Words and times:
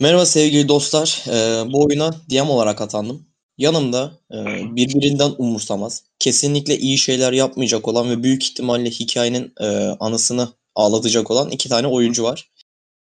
Merhaba 0.00 0.26
sevgili 0.26 0.68
dostlar. 0.68 1.24
Ee, 1.28 1.72
bu 1.72 1.84
oyuna 1.84 2.10
DM 2.30 2.50
olarak 2.50 2.80
atandım. 2.80 3.26
Yanımda 3.58 4.12
e, 4.32 4.36
birbirinden 4.76 5.30
umursamaz, 5.38 6.04
kesinlikle 6.18 6.78
iyi 6.78 6.98
şeyler 6.98 7.32
yapmayacak 7.32 7.88
olan 7.88 8.10
ve 8.10 8.22
büyük 8.22 8.44
ihtimalle 8.44 8.90
hikayenin 8.90 9.52
e, 9.60 9.66
anısını 10.00 10.48
ağlatacak 10.74 11.30
olan 11.30 11.50
iki 11.50 11.68
tane 11.68 11.86
oyuncu 11.86 12.24
var. 12.24 12.50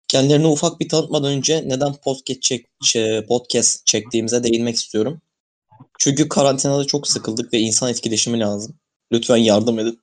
Kendilerini 0.08 0.48
ufak 0.48 0.80
bir 0.80 0.90
tanıtmadan 0.90 1.32
önce 1.32 1.64
neden 1.66 1.94
podcast, 1.94 2.42
çek, 2.42 2.66
şey, 2.84 3.26
podcast 3.26 3.86
çektiğimize 3.86 4.44
değinmek 4.44 4.76
istiyorum. 4.76 5.22
Çünkü 6.00 6.30
karantinada 6.30 6.86
çok 6.86 7.08
sıkıldık 7.08 7.54
ve 7.54 7.60
insan 7.60 7.90
etkileşimi 7.90 8.40
lazım. 8.40 8.76
Lütfen 9.12 9.38
yardım 9.38 9.80
edin. 9.80 10.00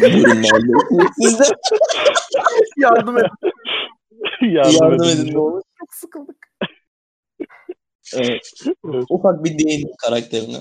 Buyurun. 0.00 0.42
Siz 1.22 1.38
de 1.38 1.44
Yardım 2.76 3.18
et. 3.18 3.24
Yardım, 4.42 4.76
yardım 4.82 5.06
edin. 5.06 5.22
edin 5.22 5.34
ne 5.34 5.38
olur. 5.38 5.62
Çok 5.88 5.94
sıkıldık. 5.94 6.36
Evet. 8.16 8.52
Ufak 9.10 9.44
bir 9.44 9.58
değin 9.58 9.90
karakterine. 9.98 10.56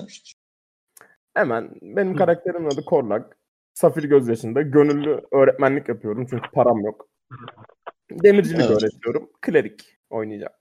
Hemen 1.34 1.72
benim 1.82 2.16
karakterimin 2.16 2.66
adı 2.68 2.86
Korlak. 2.86 3.38
Safir 3.74 4.04
gözyaşında 4.04 4.62
gönüllü 4.62 5.22
öğretmenlik 5.32 5.90
yapıyorum 5.90 6.28
çünkü 6.30 6.52
param 6.54 6.82
yok. 6.82 7.10
Demircilik 8.12 8.60
Evet. 8.60 8.70
öğretiyorum. 8.72 9.30
Klerik 9.42 9.98
oynayacağım. 10.10 10.54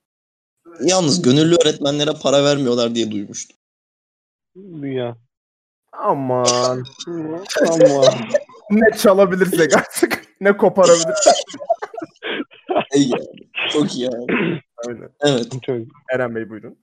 Yalnız 0.81 1.23
gönüllü 1.23 1.57
öğretmenlere 1.65 2.11
para 2.23 2.45
vermiyorlar 2.45 2.95
diye 2.95 3.11
duymuştum. 3.11 3.57
Ya. 4.83 5.17
Aman. 5.93 6.85
Aman. 7.07 8.15
ne 8.71 8.97
çalabilirsek 8.97 9.77
artık. 9.77 10.23
Ne 10.41 10.57
koparabilirsek. 10.57 11.35
Çok 13.71 13.95
iyi 13.97 14.05
yani. 14.05 14.27
Aynen. 14.89 15.09
Evet. 15.21 15.47
Çok 15.67 15.77
Eren 16.15 16.35
Bey 16.35 16.51
buyurun. 16.51 16.79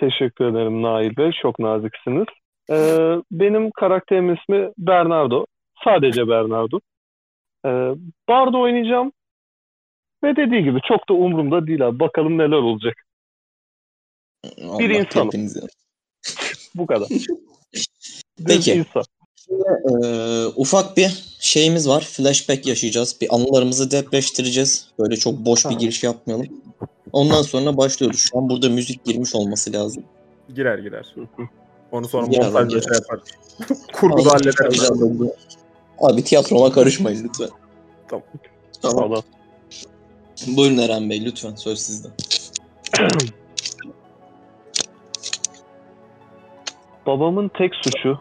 teşekkür 0.00 0.44
ederim 0.44 0.82
Nail 0.82 1.16
Bey. 1.16 1.30
Çok 1.42 1.58
naziksiniz. 1.58 2.26
Ee, 2.70 3.16
benim 3.30 3.70
karakterimin 3.70 4.36
ismi 4.36 4.70
Bernardo. 4.78 5.46
Sadece 5.84 6.28
Bernardo. 6.28 6.80
Ee, 7.66 7.94
Bardo 8.28 8.60
oynayacağım. 8.60 9.12
Ve 10.24 10.36
dediği 10.36 10.64
gibi 10.64 10.80
çok 10.88 11.08
da 11.08 11.14
umurumda 11.14 11.66
değil 11.66 11.86
abi. 11.86 12.00
Bakalım 12.00 12.38
neler 12.38 12.56
olacak. 12.56 12.94
Allah 14.62 14.78
Bir 14.78 14.90
insanım. 14.90 15.30
Bu 16.74 16.86
kadar. 16.86 17.08
Düz 18.38 18.46
Peki. 18.46 18.84
İnsan. 19.50 20.02
Ee, 20.04 20.46
ufak 20.56 20.96
bir 20.96 21.24
şeyimiz 21.38 21.88
var. 21.88 22.00
Flashback 22.00 22.66
yaşayacağız. 22.66 23.16
Bir 23.20 23.34
anılarımızı 23.34 23.90
depreştireceğiz. 23.90 24.88
Böyle 24.98 25.16
çok 25.16 25.38
boş 25.38 25.58
bir 25.58 25.62
Tamam. 25.62 25.78
giriş 25.78 26.02
yapmayalım. 26.04 26.46
Ondan 27.12 27.42
sonra 27.42 27.76
başlıyoruz. 27.76 28.20
Şu 28.20 28.38
an 28.38 28.48
burada 28.48 28.68
müzik 28.68 29.04
girmiş 29.04 29.34
olması 29.34 29.72
lazım. 29.72 30.04
Girer 30.54 30.78
girer. 30.78 31.12
Hı 31.14 31.20
hı. 31.20 31.48
Onu 31.92 32.08
sonra 32.08 32.26
Girer, 32.26 32.44
montajda 32.46 32.68
girer. 32.68 32.82
şey 32.82 32.92
yapar. 32.94 33.20
Kurguda 33.92 34.30
hallederiz. 34.30 34.90
Abi 36.00 36.24
tiyatroma 36.24 36.72
karışmayın 36.72 37.24
lütfen. 37.24 37.48
Tamam. 38.08 38.24
Tamam. 38.82 39.10
Valla. 39.10 39.22
Buyurun 40.46 40.78
Eren 40.78 41.10
Bey 41.10 41.24
lütfen 41.24 41.54
söz 41.54 41.78
sizde. 41.78 42.08
Babamın 47.06 47.50
tek 47.58 47.74
suçu 47.74 48.18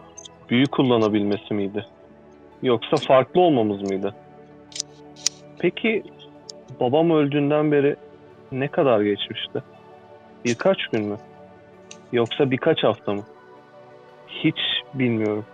büyü 0.50 0.66
kullanabilmesi 0.66 1.54
miydi? 1.54 1.86
Yoksa 2.64 2.98
farklı 2.98 3.42
olmamız 3.42 3.82
mıydı? 3.82 4.16
Peki 5.60 6.04
babam 6.80 7.12
öldüğünden 7.12 7.72
beri 7.72 7.96
ne 8.52 8.68
kadar 8.68 9.02
geçmişti? 9.02 9.64
Birkaç 10.46 10.78
gün 10.92 11.04
mü? 11.06 11.18
Yoksa 12.12 12.52
birkaç 12.52 12.84
hafta 12.84 13.14
mı? 13.14 13.24
Hiç 14.28 14.58
bilmiyorum. 14.94 15.46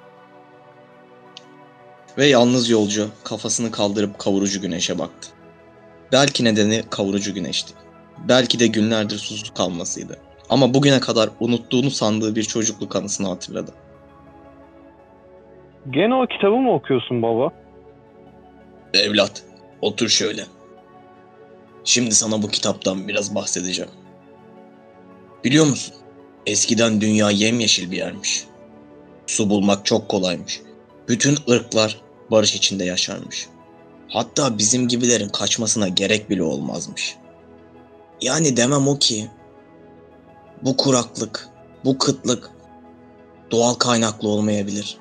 Ve 2.18 2.26
yalnız 2.26 2.70
yolcu 2.70 3.10
kafasını 3.24 3.72
kaldırıp 3.72 4.20
kavurucu 4.20 4.62
güneşe 4.62 5.00
baktı. 5.00 5.30
Belki 6.12 6.44
nedeni 6.44 6.84
kavurucu 6.90 7.34
güneşti. 7.34 7.74
Belki 8.28 8.60
de 8.60 8.68
günlerdir 8.68 9.18
susuz 9.18 9.50
kalmasıydı. 9.54 10.18
Ama 10.50 10.74
bugüne 10.74 11.00
kadar 11.00 11.30
unuttuğunu 11.40 11.92
sandığı 11.92 12.36
bir 12.36 12.44
çocukluk 12.44 12.96
anısını 12.96 13.28
hatırladı. 13.28 13.72
Gene 15.90 16.16
o 16.16 16.28
kitabı 16.28 16.56
mı 16.56 16.74
okuyorsun 16.74 17.22
baba? 17.22 17.52
Evlat, 18.94 19.44
otur 19.82 20.10
şöyle. 20.10 20.46
Şimdi 21.84 22.16
sana 22.16 22.42
bu 22.42 22.48
kitaptan 22.48 23.08
biraz 23.08 23.36
bahsedeceğim. 23.36 23.92
Biliyor 25.44 25.66
musun? 25.66 25.96
Eskiden 26.46 27.02
dünya 27.02 27.32
yemyeşil 27.32 27.92
bir 27.92 27.98
yermiş. 27.98 28.46
Su 29.28 29.50
bulmak 29.50 29.86
çok 29.86 30.10
kolaymış. 30.10 30.62
Bütün 31.08 31.38
ırklar 31.50 32.02
barış 32.32 32.56
içinde 32.56 32.86
yaşarmış. 32.86 33.48
Hatta 34.10 34.58
bizim 34.58 34.88
gibilerin 34.88 35.30
kaçmasına 35.30 35.88
gerek 35.88 36.30
bile 36.30 36.44
olmazmış. 36.44 37.16
Yani 38.22 38.58
demem 38.58 38.88
o 38.88 39.00
ki 39.00 39.28
bu 40.62 40.78
kuraklık, 40.78 41.50
bu 41.86 41.98
kıtlık 41.98 42.52
doğal 43.52 43.74
kaynaklı 43.74 44.30
olmayabilir. 44.30 44.98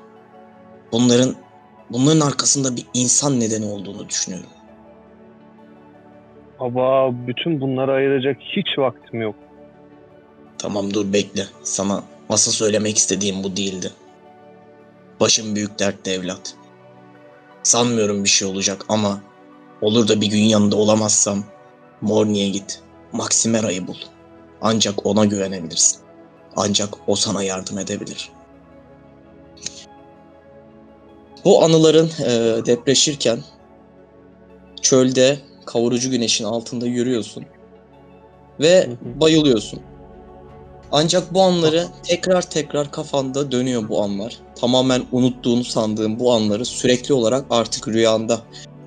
Bunların 0.93 1.35
bunların 1.91 2.21
arkasında 2.21 2.77
bir 2.77 2.87
insan 2.95 3.41
nedeni 3.41 3.67
olduğunu 3.67 4.09
düşünüyorum. 4.09 4.51
Baba 6.61 7.13
bütün 7.27 7.61
bunları 7.61 7.93
ayıracak 7.93 8.37
hiç 8.41 8.79
vaktim 8.79 9.23
yok. 9.23 9.35
Tamam 10.59 10.95
dur 10.95 11.13
bekle. 11.13 11.47
Sana 11.63 12.03
asıl 12.29 12.53
söylemek 12.53 12.97
istediğim 12.97 13.45
bu 13.45 13.57
değildi. 13.57 13.93
Başım 15.21 15.57
büyük 15.57 15.79
dertte 15.79 16.11
evlat. 16.11 16.55
Sanmıyorum 17.63 18.25
bir 18.25 18.29
şey 18.29 18.49
olacak 18.49 18.85
ama 18.89 19.21
olur 19.81 20.09
da 20.09 20.21
bir 20.21 20.27
gün 20.27 20.43
yanında 20.43 20.77
olamazsam 20.77 21.45
Morni'ye 22.01 22.49
git. 22.49 22.83
Maximera'yı 23.13 23.87
bul. 23.87 23.97
Ancak 24.63 25.07
ona 25.07 25.25
güvenebilirsin. 25.25 26.01
Ancak 26.57 26.89
o 27.07 27.17
sana 27.17 27.43
yardım 27.43 27.79
edebilir. 27.79 28.31
Bu 31.45 31.65
anıların 31.65 32.11
e, 32.25 32.31
depreşirken 32.67 33.39
çölde 34.83 35.39
kavurucu 35.67 36.11
güneşin 36.11 36.45
altında 36.45 36.87
yürüyorsun 36.87 37.45
ve 38.61 38.89
bayılıyorsun. 39.21 39.81
Ancak 40.93 41.35
bu 41.35 41.43
anları 41.43 41.87
tekrar 42.03 42.43
tekrar 42.43 42.91
kafanda 42.91 43.53
dönüyor 43.53 43.89
bu 43.89 44.03
anlar. 44.03 44.39
Tamamen 44.61 45.03
unuttuğunu 45.13 45.65
sandığın 45.65 46.21
bu 46.21 46.33
anları 46.33 46.65
sürekli 46.65 47.15
olarak 47.15 47.45
artık 47.51 47.89
rüyanda 47.89 48.41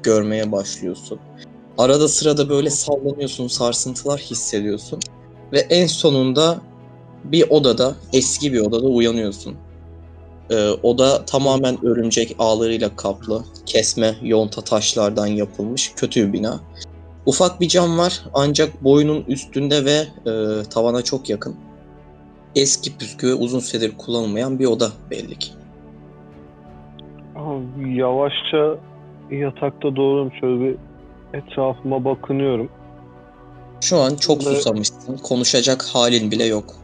görmeye 0.03 0.51
başlıyorsun. 0.51 1.19
Arada 1.77 2.07
sırada 2.07 2.49
böyle 2.49 2.69
sallanıyorsun, 2.69 3.47
sarsıntılar 3.47 4.19
hissediyorsun. 4.19 4.99
Ve 5.51 5.59
en 5.59 5.87
sonunda 5.87 6.61
bir 7.23 7.49
odada, 7.49 7.95
eski 8.13 8.53
bir 8.53 8.59
odada 8.59 8.87
uyanıyorsun. 8.87 9.55
Ee, 10.53 10.71
oda 10.83 11.25
tamamen 11.25 11.85
örümcek 11.85 12.35
ağlarıyla 12.39 12.95
kaplı, 12.95 13.43
kesme 13.65 14.15
yonta 14.21 14.61
taşlardan 14.61 15.27
yapılmış 15.27 15.93
kötü 15.95 16.27
bir 16.27 16.33
bina. 16.33 16.59
Ufak 17.25 17.61
bir 17.61 17.67
cam 17.67 17.97
var 17.97 18.23
ancak 18.33 18.83
boyunun 18.83 19.23
üstünde 19.27 19.85
ve 19.85 20.07
e, 20.31 20.63
tavana 20.69 21.01
çok 21.01 21.29
yakın. 21.29 21.55
Eski 22.55 22.97
püskü 22.97 23.27
ve 23.27 23.33
uzun 23.33 23.59
süredir 23.59 23.97
kullanılmayan 23.97 24.59
bir 24.59 24.65
oda 24.65 24.91
belli 25.11 25.39
ki. 25.39 25.51
Abi, 27.35 27.97
Yavaşça 27.97 28.77
yatakta 29.31 29.95
doğruyorum 29.95 30.31
şöyle 30.39 30.59
bir 30.61 30.75
etrafıma 31.33 32.05
bakınıyorum. 32.05 32.69
Şu 33.81 33.97
an 33.97 34.15
çok 34.15 34.39
Ve- 34.39 34.43
susamışsın. 34.43 35.17
Konuşacak 35.17 35.83
halin 35.83 36.31
bile 36.31 36.45
yok. 36.45 36.82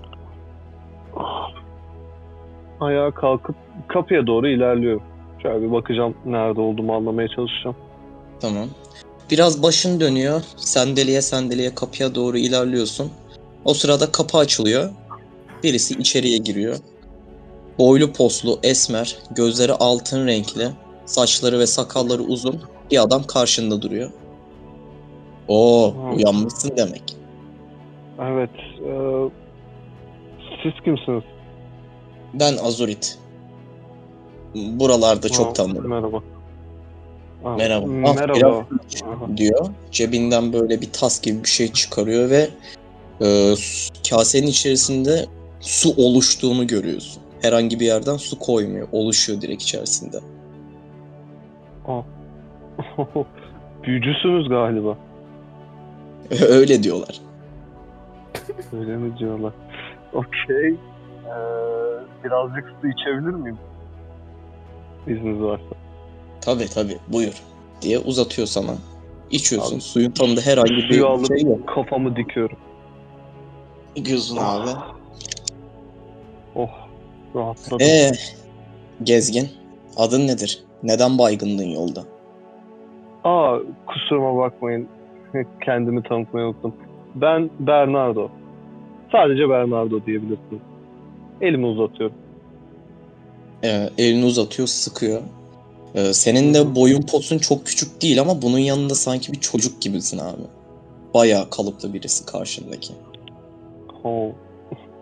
Ayağa 2.79 3.11
kalkıp 3.11 3.55
kapıya 3.87 4.27
doğru 4.27 4.47
ilerliyorum. 4.47 5.03
Şöyle 5.43 5.61
bir 5.61 5.71
bakacağım 5.71 6.13
nerede 6.25 6.61
olduğumu 6.61 6.95
anlamaya 6.95 7.27
çalışacağım. 7.27 7.75
Tamam. 8.39 8.67
Biraz 9.31 9.63
başın 9.63 9.99
dönüyor. 9.99 10.41
Sandalye 10.57 11.21
sandalye 11.21 11.75
kapıya 11.75 12.15
doğru 12.15 12.37
ilerliyorsun. 12.37 13.11
O 13.65 13.73
sırada 13.73 14.11
kapı 14.11 14.37
açılıyor. 14.37 14.89
Birisi 15.63 15.93
içeriye 15.93 16.37
giriyor. 16.37 16.77
Boylu 17.79 18.13
poslu, 18.13 18.59
esmer, 18.63 19.17
gözleri 19.35 19.73
altın 19.73 20.27
renkli, 20.27 20.67
saçları 21.05 21.59
ve 21.59 21.67
sakalları 21.67 22.21
uzun 22.21 22.61
bir 22.91 23.03
adam 23.03 23.23
karşında 23.23 23.81
duruyor. 23.81 24.11
Oo, 25.47 25.93
Ha. 25.95 26.11
uyanmışsın 26.15 26.77
demek. 26.77 27.03
Evet. 28.21 28.49
e, 28.85 28.91
siz 30.63 30.73
kimsiniz? 30.85 31.23
Ben 32.33 32.57
Azurit. 32.57 33.17
Buralarda 34.55 35.29
çok 35.29 35.47
Ha, 35.47 35.53
tanıdım. 35.53 35.87
Merhaba. 35.87 36.21
Aa, 37.45 37.55
Merhaba. 37.55 37.85
Ah, 38.05 38.15
Merhaba. 38.15 38.65
Aha. 39.05 39.37
diyor. 39.37 39.67
Cebinden 39.91 40.53
böyle 40.53 40.81
bir 40.81 40.91
tas 40.91 41.21
gibi 41.21 41.43
bir 41.43 41.49
şey 41.49 41.71
çıkarıyor 41.71 42.29
ve 42.29 42.49
e, 43.21 43.53
kasenin 44.09 44.47
içerisinde 44.47 45.25
su 45.59 45.93
oluştuğunu 45.97 46.67
görüyorsun. 46.67 47.23
Herhangi 47.41 47.79
bir 47.79 47.85
yerden 47.85 48.17
su 48.17 48.39
koymuyor. 48.39 48.87
Oluşuyor 48.91 49.41
direkt 49.41 49.63
içerisinde. 49.63 50.19
Büyücüsünüz 53.83 54.49
galiba. 54.49 54.97
Öyle 56.49 56.83
diyorlar. 56.83 57.21
Öyle 58.73 58.97
mi 58.97 59.17
diyorlar? 59.17 59.53
Okey. 60.13 60.69
Ee, 61.25 61.68
birazcık 62.23 62.73
su 62.81 62.87
içebilir 62.87 63.33
miyim? 63.33 63.57
İzniniz 65.07 65.41
varsa. 65.41 65.63
Tabi 66.41 66.65
tabi 66.65 66.97
buyur 67.07 67.43
diye 67.81 67.99
uzatıyor 67.99 68.47
sana. 68.47 68.71
İçiyorsun. 69.31 69.75
Abi, 69.75 69.81
Suyun 69.81 70.11
tadında 70.11 70.41
herhangi 70.41 70.71
bir 70.71 70.87
Suyu 70.87 71.07
alıp 71.07 71.27
şey 71.27 71.41
yok. 71.49 71.67
kafamı 71.67 72.15
dikiyorum. 72.15 72.57
Gözün 73.95 74.37
abi. 74.37 74.69
Oh 76.55 76.69
rahatladım. 77.35 77.77
Ee, 77.87 78.11
gezgin. 79.03 79.47
Adın 79.97 80.27
nedir? 80.27 80.63
Neden 80.83 81.17
baygındın 81.17 81.65
yolda? 81.67 82.03
Aa 83.23 83.57
kusuruma 83.87 84.37
bakmayın. 84.37 84.87
Kendimi 85.65 86.03
tanıtmayı 86.03 86.45
unuttum. 86.47 86.73
Ben 87.15 87.49
Bernardo. 87.59 88.29
Sadece 89.11 89.49
Bernardo 89.49 90.05
diyebilirsiniz. 90.05 90.61
Elimi 91.41 91.65
uzatıyorum. 91.65 92.15
Ee, 93.63 93.89
elini 93.97 94.25
uzatıyor, 94.25 94.67
sıkıyor. 94.67 95.21
Ee, 95.95 96.13
senin 96.13 96.53
de 96.53 96.75
boyun 96.75 97.01
posun 97.01 97.37
çok 97.37 97.65
küçük 97.65 98.01
değil 98.01 98.21
ama 98.21 98.41
bunun 98.41 98.59
yanında 98.59 98.95
sanki 98.95 99.31
bir 99.31 99.39
çocuk 99.39 99.81
gibisin 99.81 100.19
abi. 100.19 100.41
Bayağı 101.13 101.49
kalıplı 101.49 101.93
birisi 101.93 102.25
karşındaki. 102.25 102.93
Oh. 104.03 104.29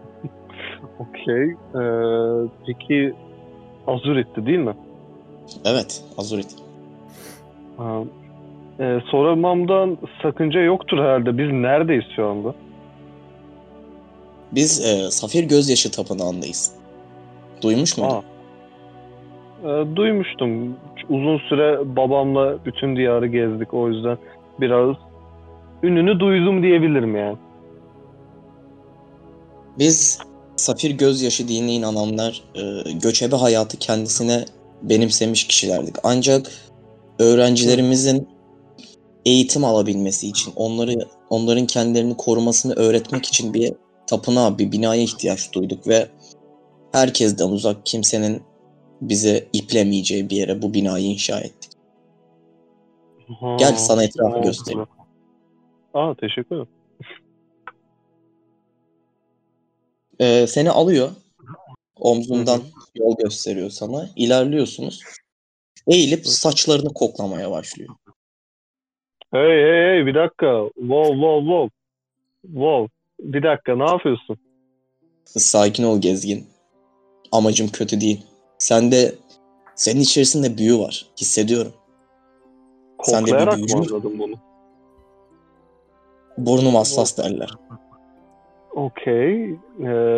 Okey. 0.99 1.43
Ee, 1.43 2.49
peki 2.67 3.13
Azurit'ti 3.87 4.45
değil 4.45 4.59
mi? 4.59 4.73
Evet, 5.65 6.03
Azurit. 6.17 6.55
Ee, 8.79 8.99
sormamdan 9.05 9.97
sakınca 10.21 10.59
yoktur 10.59 10.97
herhalde. 10.97 11.37
Biz 11.37 11.51
neredeyiz 11.51 12.05
şu 12.15 12.27
anda? 12.27 12.55
Biz 14.51 14.85
e, 14.85 15.11
Safir 15.11 15.43
Gözyaşı 15.43 15.91
Tapınağı'ndayız. 15.91 16.71
Duymuş 17.61 17.97
muydun? 17.97 18.15
Aa. 18.15 18.21
Ee, 19.63 19.95
duymuştum. 19.95 20.77
Uzun 21.09 21.37
süre 21.49 21.95
babamla 21.95 22.65
bütün 22.65 22.95
diyarı 22.95 23.27
gezdik. 23.27 23.73
O 23.73 23.89
yüzden 23.89 24.17
biraz 24.59 24.95
ününü 25.83 26.19
duydum 26.19 26.63
diyebilirim 26.63 27.15
yani. 27.15 27.37
Biz 29.79 30.19
Safir 30.55 30.91
Gözyaşı 30.91 31.47
dinine 31.47 31.73
inananlar 31.73 32.43
e, 32.55 32.91
göçebe 32.91 33.35
hayatı 33.35 33.77
kendisine 33.77 34.45
benimsemiş 34.81 35.47
kişilerdik. 35.47 35.95
Ancak 36.03 36.51
öğrencilerimizin 37.19 38.27
eğitim 39.25 39.65
alabilmesi 39.65 40.27
için, 40.27 40.53
onları 40.55 40.93
onların 41.29 41.65
kendilerini 41.65 42.17
korumasını 42.17 42.73
öğretmek 42.73 43.25
için 43.25 43.53
bir 43.53 43.73
tapınağa, 44.07 44.57
bir 44.57 44.71
binaya 44.71 45.01
ihtiyaç 45.01 45.53
duyduk 45.53 45.87
ve 45.87 46.07
herkesten 46.91 47.49
uzak 47.49 47.85
kimsenin 47.85 48.43
bize 49.01 49.47
iplemeyeceği 49.53 50.29
bir 50.29 50.35
yere 50.35 50.61
bu 50.61 50.73
binayı 50.73 51.05
inşa 51.05 51.39
ettik. 51.39 51.71
Ha, 53.39 53.55
Gel 53.59 53.75
sana 53.75 54.03
etrafı 54.03 54.35
oldu. 54.37 54.43
göstereyim. 54.43 54.87
Aa 55.93 56.13
teşekkür 56.15 56.55
ederim. 56.55 56.67
Ee, 60.19 60.47
seni 60.47 60.71
alıyor. 60.71 61.09
Omzundan 61.99 62.61
yol 62.95 63.17
gösteriyor 63.17 63.69
sana. 63.69 64.09
İlerliyorsunuz. 64.15 65.03
Eğilip 65.87 66.27
saçlarını 66.27 66.93
koklamaya 66.93 67.51
başlıyor. 67.51 67.95
Hey 69.31 69.41
hey 69.41 69.89
hey 69.91 70.05
bir 70.05 70.15
dakika. 70.15 70.69
Wow 70.75 71.13
wow 71.13 71.39
wow. 71.39 71.69
Wow. 72.41 72.87
Bir 73.19 73.43
dakika 73.43 73.75
ne 73.75 73.83
yapıyorsun? 73.85 74.37
Sakin 75.25 75.83
ol 75.83 76.01
gezgin. 76.01 76.47
Amacım 77.31 77.67
kötü 77.67 78.01
değil. 78.01 78.25
Sende 78.57 79.15
senin 79.75 79.99
içerisinde 80.01 80.57
büyü 80.57 80.79
var. 80.79 81.05
Hissediyorum. 81.21 81.73
Sen 83.03 83.21
de 83.21 83.25
bir 83.25 83.31
Koklayarak 83.31 83.57
büyücü 83.57 84.03
bunu? 84.03 84.35
Burnum 86.37 86.75
hassas 86.75 87.17
derler. 87.17 87.49
Okey. 88.71 89.43
Ee, 89.51 89.57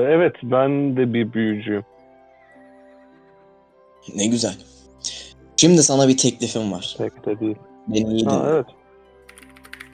evet 0.09 0.35
ben 0.43 0.97
de 0.97 1.13
bir 1.13 1.33
büyücüyüm. 1.33 1.83
Ne 4.15 4.27
güzel. 4.27 4.53
Şimdi 5.57 5.83
sana 5.83 6.07
bir 6.07 6.17
teklifim 6.17 6.71
var. 6.71 6.95
Pek 6.97 7.25
de 7.25 7.39
değil. 7.39 7.55
Beni 7.87 8.13
iyi 8.13 8.25
Ha, 8.25 8.31
dinle. 8.39 8.49
evet. 8.53 8.65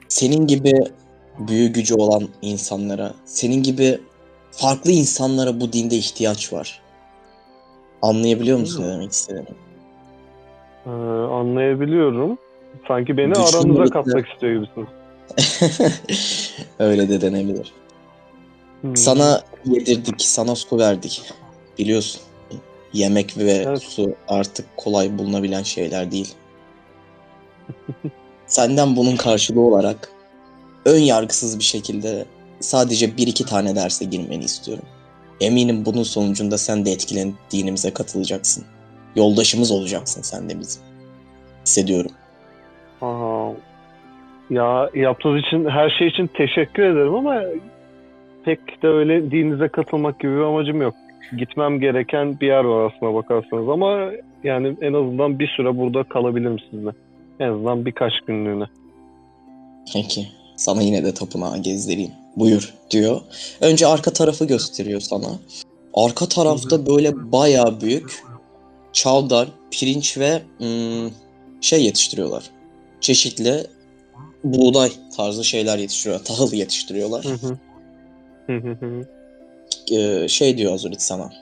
Senin 0.07 0.47
gibi 0.47 0.73
büyü 1.39 1.67
gücü 1.73 1.95
olan 1.95 2.27
insanlara, 2.41 3.13
senin 3.25 3.63
gibi 3.63 3.99
farklı 4.51 4.91
insanlara 4.91 5.59
bu 5.59 5.73
dinde 5.73 5.95
ihtiyaç 5.95 6.53
var. 6.53 6.81
Anlayabiliyor 8.01 8.59
musun 8.59 8.83
ne 8.83 8.87
demek 8.93 9.11
istediğimi? 9.11 9.47
Ee, 10.85 10.89
anlayabiliyorum. 11.33 12.37
Sanki 12.87 13.17
beni 13.17 13.27
Güçlü 13.27 13.41
aranıza 13.41 13.67
melekler- 13.67 13.89
katmak 13.89 14.27
istiyor 14.29 14.53
gibisiniz. 14.53 14.87
Öyle 16.79 17.09
de 17.09 17.21
denebilir. 17.21 17.73
Hmm. 18.81 18.97
Sana 18.97 19.41
yedirdik, 19.65 20.21
sana 20.21 20.55
su 20.55 20.77
verdik. 20.77 21.21
Biliyorsun. 21.77 22.21
Yemek 22.93 23.38
ve 23.38 23.51
Evet. 23.51 23.81
su 23.81 24.15
artık 24.27 24.77
kolay 24.77 25.17
bulunabilen 25.17 25.63
şeyler 25.63 26.11
değil. 26.11 26.33
Senden 28.47 28.95
bunun 28.95 29.15
karşılığı 29.15 29.61
olarak 29.61 30.09
ön 30.85 30.99
yargısız 30.99 31.59
bir 31.59 31.63
şekilde 31.63 32.25
sadece 32.59 33.17
bir 33.17 33.27
iki 33.27 33.45
tane 33.45 33.75
derse 33.75 34.05
girmeni 34.05 34.43
istiyorum. 34.43 34.85
Eminim 35.41 35.85
bunun 35.85 36.03
sonucunda 36.03 36.57
sen 36.57 36.85
de 36.85 36.91
etkilenip 36.91 37.35
dinimize 37.51 37.93
katılacaksın. 37.93 38.65
Yoldaşımız 39.15 39.71
olacaksın 39.71 40.21
sen 40.21 40.49
de 40.49 40.59
bizim. 40.59 40.81
Hissediyorum. 41.65 42.11
Aha. 43.01 43.51
Ya 44.49 44.89
yaptığınız 44.95 45.41
için 45.41 45.65
her 45.69 45.89
şey 45.89 46.07
için 46.07 46.27
teşekkür 46.27 46.83
ederim 46.83 47.15
ama 47.15 47.41
pek 48.45 48.83
de 48.83 48.88
öyle 48.88 49.31
dininize 49.31 49.67
katılmak 49.67 50.19
gibi 50.19 50.31
bir 50.31 50.41
amacım 50.41 50.81
yok. 50.81 50.95
Gitmem 51.38 51.79
gereken 51.79 52.39
bir 52.39 52.48
yer 52.48 52.63
var 52.63 52.91
aslına 52.91 53.13
bakarsanız 53.13 53.69
ama 53.69 54.12
yani 54.43 54.75
en 54.81 54.93
azından 54.93 55.39
bir 55.39 55.48
süre 55.48 55.77
burada 55.77 56.03
kalabilirim 56.03 56.60
sizinle. 56.60 56.91
En 57.39 57.50
azından 57.50 57.86
birkaç 57.86 58.13
günlüğüne. 58.21 58.65
Peki. 59.93 60.27
Sana 60.55 60.81
yine 60.81 61.03
de 61.03 61.13
tapınağı 61.13 61.57
gezdireyim. 61.57 62.12
Buyur 62.35 62.74
diyor. 62.91 63.21
Önce 63.62 63.88
arka 63.88 64.13
tarafı 64.13 64.45
gösteriyor 64.45 65.01
sana. 65.01 65.39
Arka 65.93 66.25
tarafta 66.25 66.85
böyle 66.85 67.31
bayağı 67.31 67.81
büyük 67.81 68.24
çavdar, 68.93 69.47
pirinç 69.71 70.17
ve 70.17 70.41
hmm, 70.57 71.12
şey 71.62 71.83
yetiştiriyorlar. 71.83 72.43
Çeşitli 73.01 73.67
buğday 74.43 74.91
tarzı 75.17 75.43
şeyler 75.43 75.77
yetiştiriyorlar. 75.77 76.25
Tahıl 76.25 76.53
yetiştiriyorlar. 76.53 77.25
Hı 77.25 77.33
hı. 77.33 77.57
Ee, 79.91 80.27
şey 80.27 80.57
diyor 80.57 80.74
Azurit 80.74 81.01
sana. 81.01 81.33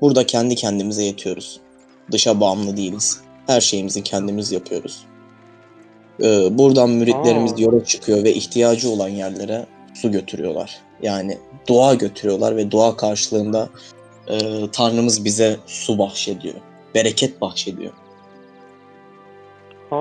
Burada 0.00 0.26
kendi 0.26 0.54
kendimize 0.54 1.02
yetiyoruz. 1.02 1.60
Dışa 2.12 2.40
bağımlı 2.40 2.76
değiliz. 2.76 3.20
Her 3.46 3.60
şeyimizi 3.60 4.02
kendimiz 4.02 4.52
yapıyoruz. 4.52 5.04
Ee, 6.22 6.58
buradan 6.58 6.90
müritlerimiz 6.90 7.52
Aa. 7.52 7.60
yola 7.62 7.84
çıkıyor 7.84 8.24
ve 8.24 8.32
ihtiyacı 8.32 8.90
olan 8.90 9.08
yerlere 9.08 9.66
su 9.94 10.12
götürüyorlar. 10.12 10.78
Yani 11.02 11.38
dua 11.68 11.94
götürüyorlar 11.94 12.56
ve 12.56 12.70
dua 12.70 12.96
karşılığında 12.96 13.68
e, 14.28 14.36
Tanrımız 14.72 15.24
bize 15.24 15.56
su 15.66 15.98
bahşediyor. 15.98 16.54
Bereket 16.94 17.40
bahşediyor. 17.40 17.92
Ha, 19.90 19.96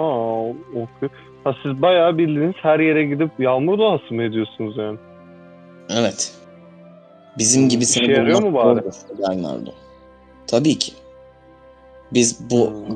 okey. 0.75 1.09
Ha, 1.43 1.55
siz 1.63 1.81
bayağı 1.81 2.17
bildiğiniz 2.17 2.55
her 2.61 2.79
yere 2.79 3.05
gidip 3.05 3.31
yağmur 3.39 3.77
duası 3.77 4.13
mı 4.13 4.23
ediyorsunuz 4.23 4.77
yani? 4.77 4.97
Evet. 5.89 6.33
Bizim 7.37 7.61
Hmm, 7.61 7.69
gibisini 7.69 8.11
yarıyor 8.11 8.41
bulmak 8.41 8.53
mu 8.53 8.59
bari? 8.59 8.81
Bernardo. 9.27 9.69
Tabii 10.47 10.77
ki. 10.79 10.93
Biz 12.13 12.49
bu 12.49 12.69
Hmm. 12.69 12.95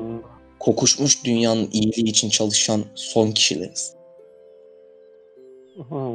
Kokuşmuş 0.62 1.26
dünyanın 1.26 1.70
iyiliği 1.72 2.10
için 2.10 2.30
çalışan 2.30 2.82
son 2.96 3.32
kişileriz. 3.32 3.94
Ha, 5.90 6.10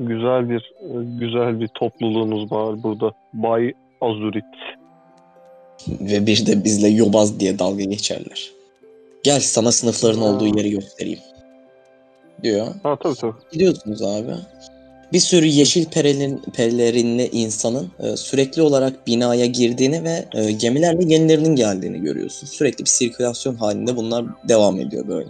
güzel 0.00 0.50
bir 0.50 0.72
güzel 1.20 1.60
bir 1.60 1.68
topluluğunuz 1.68 2.52
var 2.52 2.82
burada. 2.82 3.12
Bay 3.32 3.72
Azurit. 4.00 4.44
Ve 5.88 6.26
bir 6.26 6.46
de 6.46 6.64
bizle 6.64 6.88
yobaz 6.88 7.40
diye 7.40 7.58
dalga 7.58 7.84
geçerler. 7.84 8.50
Gel 9.22 9.40
sana 9.40 9.72
sınıfların 9.72 10.18
Ha. 10.20 10.24
olduğu 10.24 10.46
yeri 10.46 10.70
göstereyim. 10.70 11.18
Diyor. 12.42 12.66
Ha 12.82 12.96
tabii 13.02 13.14
tabii. 13.14 13.32
Gidiyorsunuz 13.52 14.02
abi. 14.02 14.32
Bir 15.12 15.18
sürü 15.18 15.46
yeşil 15.46 15.90
perelin, 15.90 16.42
pelerinli 16.56 17.28
insanın 17.28 17.90
e, 17.98 18.16
sürekli 18.16 18.62
olarak 18.62 19.06
binaya 19.06 19.46
girdiğini 19.46 20.04
ve 20.04 20.24
e, 20.34 20.52
gemilerle 20.52 21.14
yenilerinin 21.14 21.56
geldiğini 21.56 22.00
görüyorsun. 22.00 22.46
Sürekli 22.46 22.84
bir 22.84 22.90
sirkülasyon 22.90 23.54
halinde 23.54 23.96
bunlar 23.96 24.24
devam 24.48 24.80
ediyor 24.80 25.08
böyle. 25.08 25.28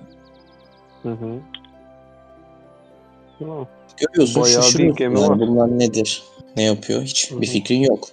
Hı 1.02 1.12
hı. 1.12 1.40
Görüyorsun 3.97 4.42
Bayağı 4.42 4.59
bir 4.59 4.62
şaşırıyorsun 4.62 4.97
gemi 4.97 5.21
yani 5.21 5.30
var. 5.30 5.38
bunlar 5.38 5.78
nedir, 5.78 6.23
ne 6.56 6.62
yapıyor 6.62 7.02
hiç 7.02 7.30
Hı 7.30 7.40
bir 7.40 7.47
hı. 7.47 7.50
fikrin 7.50 7.80
yok. 7.80 8.09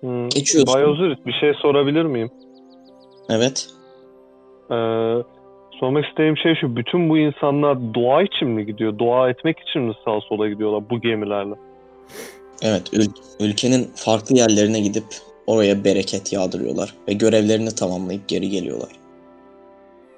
hı. 0.00 0.28
Geçiyorsun. 0.28 0.74
Bayozurit 0.74 1.26
bir 1.26 1.32
şey 1.32 1.52
sorabilir 1.62 2.02
miyim? 2.02 2.30
Evet. 3.28 3.68
Ee, 4.70 4.74
sormak 5.80 6.04
istediğim 6.04 6.36
şey 6.36 6.54
şu. 6.60 6.76
Bütün 6.76 7.08
bu 7.08 7.18
insanlar 7.18 7.94
doğa 7.94 8.22
için 8.22 8.48
mi 8.48 8.66
gidiyor? 8.66 8.98
Dua 8.98 9.30
etmek 9.30 9.58
için 9.58 9.82
mi 9.82 9.94
sağa 10.04 10.20
sola 10.20 10.48
gidiyorlar 10.48 10.90
bu 10.90 11.00
gemilerle? 11.00 11.54
Evet, 12.62 12.92
ül- 12.92 13.20
ülkenin 13.40 13.90
farklı 13.94 14.36
yerlerine 14.36 14.80
gidip 14.80 15.04
oraya 15.46 15.84
bereket 15.84 16.32
yağdırıyorlar 16.32 16.94
ve 17.08 17.12
görevlerini 17.12 17.74
tamamlayıp 17.74 18.28
geri 18.28 18.50
geliyorlar. 18.50 18.90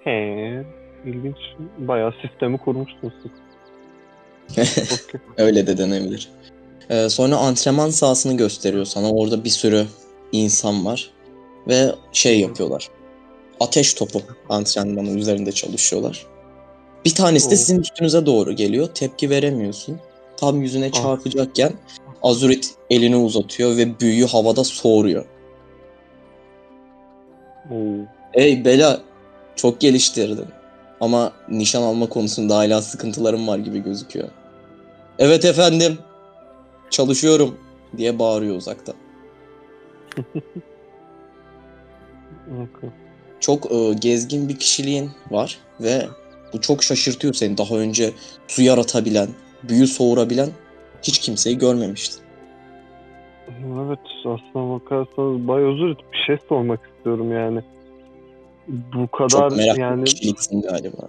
He, 0.04 0.64
ilginç. 1.04 1.36
Bayağı 1.78 2.14
sistemi 2.22 2.58
kurmuşsunuz 2.58 3.12
siz. 3.22 3.30
Öyle 5.36 5.66
de 5.66 5.78
denebilir. 5.78 6.28
Ee, 6.90 7.08
sonra 7.08 7.36
antrenman 7.36 7.90
sahasını 7.90 8.36
gösteriyor 8.36 8.84
sana. 8.84 9.12
Orada 9.12 9.44
bir 9.44 9.48
sürü 9.48 9.84
insan 10.32 10.84
var 10.84 11.10
ve 11.68 11.94
şey 12.12 12.40
yapıyorlar. 12.40 12.88
Ateş 13.60 13.94
topu 13.94 14.22
antrenmanı 14.48 15.10
üzerinde 15.10 15.52
çalışıyorlar. 15.52 16.26
Bir 17.04 17.14
tanesi 17.14 17.50
de 17.50 17.56
sizin 17.56 17.80
üstünüze 17.80 18.26
doğru 18.26 18.52
geliyor. 18.52 18.88
Tepki 18.94 19.30
veremiyorsun. 19.30 20.00
Tam 20.36 20.62
yüzüne 20.62 20.92
çarpacakken 20.92 21.72
Azurit 22.22 22.74
elini 22.90 23.16
uzatıyor 23.16 23.76
ve 23.76 24.00
büyüyü 24.00 24.26
havada 24.26 24.64
soğuruyor. 24.64 25.24
Oo. 27.70 28.06
Ey 28.34 28.64
Bela 28.64 29.00
çok 29.56 29.80
geliştirdin. 29.80 30.46
Ama 31.00 31.32
nişan 31.48 31.82
alma 31.82 32.08
konusunda 32.08 32.56
hala 32.56 32.82
sıkıntılarım 32.82 33.48
var 33.48 33.58
gibi 33.58 33.82
gözüküyor. 33.82 34.28
Evet 35.18 35.44
efendim. 35.44 35.98
Çalışıyorum 36.90 37.58
diye 37.96 38.18
bağırıyor 38.18 38.56
uzakta. 38.56 38.92
okey. 42.52 42.90
Çok 43.40 43.72
e, 43.72 43.92
gezgin 44.00 44.48
bir 44.48 44.56
kişiliğin 44.56 45.10
var 45.30 45.58
ve 45.80 46.02
bu 46.52 46.60
çok 46.60 46.82
şaşırtıyor 46.82 47.34
seni. 47.34 47.58
Daha 47.58 47.74
önce 47.74 48.10
su 48.48 48.62
yaratabilen, 48.62 49.28
büyü 49.68 49.86
soğurabilen 49.86 50.48
hiç 51.02 51.18
kimseyi 51.18 51.58
görmemiştin. 51.58 52.22
Evet 53.48 53.98
aslına 54.24 54.74
bakarsanız 54.74 55.48
Bayozurit 55.48 55.98
bir 56.12 56.18
şey 56.26 56.36
sormak 56.48 56.80
istiyorum 56.96 57.32
yani. 57.32 57.60
Bu 58.68 59.06
kadar 59.06 59.50
Çok 59.50 59.56
meraklı 59.56 59.80
yani 59.80 60.04
kişiliksin 60.04 60.62
galiba. 60.62 61.08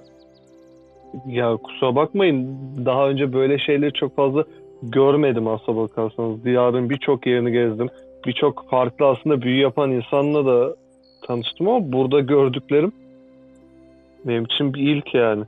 ya 1.28 1.58
kusura 1.58 1.96
bakmayın 1.96 2.58
daha 2.86 3.10
önce 3.10 3.34
böyle 3.34 3.60
şeyleri 3.60 3.94
çok 3.94 4.16
fazla 4.16 4.44
görmedim 4.84 5.48
aslına 5.48 5.78
bakarsanız. 5.78 6.44
Diyarın 6.44 6.90
birçok 6.90 7.28
yerini 7.28 7.52
gezdim. 7.52 7.90
Birçok 8.26 8.70
farklı 8.70 9.06
aslında 9.06 9.42
büyü 9.42 9.62
yapan 9.62 9.92
insanla 9.92 10.46
da 10.46 10.76
tanıştım 11.30 11.68
ama 11.68 11.92
burada 11.92 12.20
gördüklerim 12.20 12.92
benim 14.26 14.46
için 14.46 14.74
bir 14.74 14.80
ilk 14.80 15.16
yani. 15.16 15.44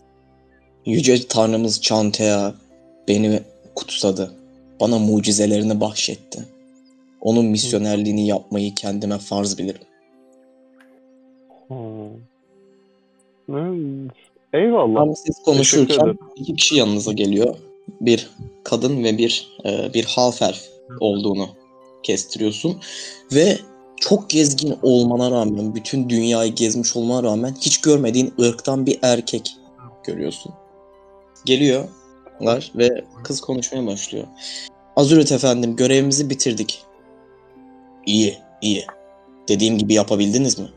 Yüce 0.86 1.28
Tanrımız 1.28 1.82
Chantea 1.82 2.54
beni 3.08 3.40
kutsadı. 3.76 4.32
Bana 4.80 5.00
mucizelerini 5.00 5.82
bahşetti. 5.82 6.46
Onun 7.22 7.46
misyonerliğini 7.46 8.28
yapmayı 8.28 8.76
kendime 8.76 9.18
farz 9.18 9.58
bilirim. 9.58 9.82
Hmm. 11.68 12.10
Eyvallah. 14.54 14.96
Tam 14.96 15.16
siz 15.16 15.44
konuşurken 15.46 16.18
iki 16.36 16.56
kişi 16.56 16.76
yanınıza 16.76 17.12
geliyor. 17.12 17.56
Bir 18.02 18.30
kadın 18.64 19.04
ve 19.04 19.18
bir 19.18 19.48
e, 19.66 19.94
bir 19.94 20.06
half 20.06 20.42
olduğunu 21.00 21.50
kestiriyorsun. 22.04 22.78
Ve 23.34 23.58
çok 24.02 24.30
gezgin 24.30 24.78
olmana 24.82 25.32
rağmen, 25.32 25.76
bütün 25.76 26.10
dünyayı 26.10 26.56
gezmiş 26.56 26.96
olmana 26.96 27.24
rağmen 27.24 27.56
hiç 27.62 27.82
görmediğin 27.82 28.34
ırktan 28.42 28.86
bir 28.86 29.00
erkek 29.02 29.58
görüyorsun. 30.04 30.54
Geliyorlar 31.46 32.72
ve 32.76 33.06
kız 33.24 33.42
konuşmaya 33.42 33.88
başlıyor. 33.88 34.28
Azuret 34.96 35.32
efendim 35.32 35.76
görevimizi 35.76 36.30
bitirdik. 36.30 36.84
İyi, 38.06 38.38
iyi. 38.62 38.86
Dediğim 39.48 39.78
gibi 39.78 39.94
yapabildiniz 39.94 40.60
mi? 40.60 40.68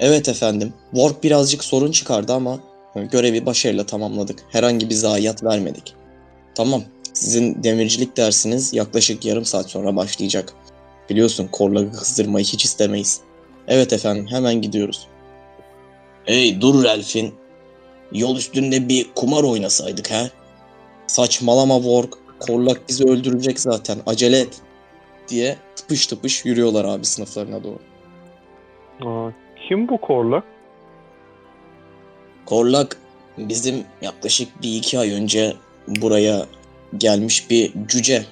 Evet 0.00 0.28
efendim. 0.28 0.72
Work 0.90 1.22
birazcık 1.22 1.64
sorun 1.64 1.92
çıkardı 1.92 2.32
ama 2.32 2.60
görevi 2.94 3.46
başarıyla 3.46 3.86
tamamladık. 3.86 4.42
Herhangi 4.48 4.90
bir 4.90 4.94
zayiat 4.94 5.44
vermedik. 5.44 5.94
Tamam. 6.54 6.82
Sizin 7.12 7.62
demircilik 7.62 8.16
dersiniz 8.16 8.74
yaklaşık 8.74 9.24
yarım 9.24 9.44
saat 9.44 9.70
sonra 9.70 9.96
başlayacak. 9.96 10.54
Biliyorsun 11.10 11.48
korları 11.52 11.92
kızdırmayı 11.92 12.44
hiç 12.44 12.64
istemeyiz. 12.64 13.20
Evet 13.68 13.92
efendim 13.92 14.26
hemen 14.30 14.62
gidiyoruz. 14.62 15.06
Hey 16.24 16.60
dur 16.60 16.84
Elfin. 16.84 17.34
Yol 18.12 18.36
üstünde 18.36 18.88
bir 18.88 19.06
kumar 19.14 19.44
oynasaydık 19.44 20.10
ha? 20.10 20.30
Saçmalama 21.06 21.76
Work. 21.76 22.14
Korlak 22.40 22.88
bizi 22.88 23.04
öldürecek 23.04 23.60
zaten. 23.60 23.98
Acele 24.06 24.38
et. 24.38 24.60
Diye 25.28 25.56
tıpış 25.76 26.06
tıpış 26.06 26.44
yürüyorlar 26.44 26.84
abi 26.84 27.04
sınıflarına 27.04 27.64
doğru. 27.64 27.78
Aa, 29.06 29.30
kim 29.68 29.88
bu 29.88 30.00
korlak? 30.00 30.44
Korlak 32.46 32.96
bizim 33.38 33.84
yaklaşık 34.02 34.62
bir 34.62 34.76
iki 34.76 34.98
ay 34.98 35.12
önce 35.12 35.54
buraya 35.88 36.46
gelmiş 36.98 37.50
bir 37.50 37.72
cüce. 37.88 38.24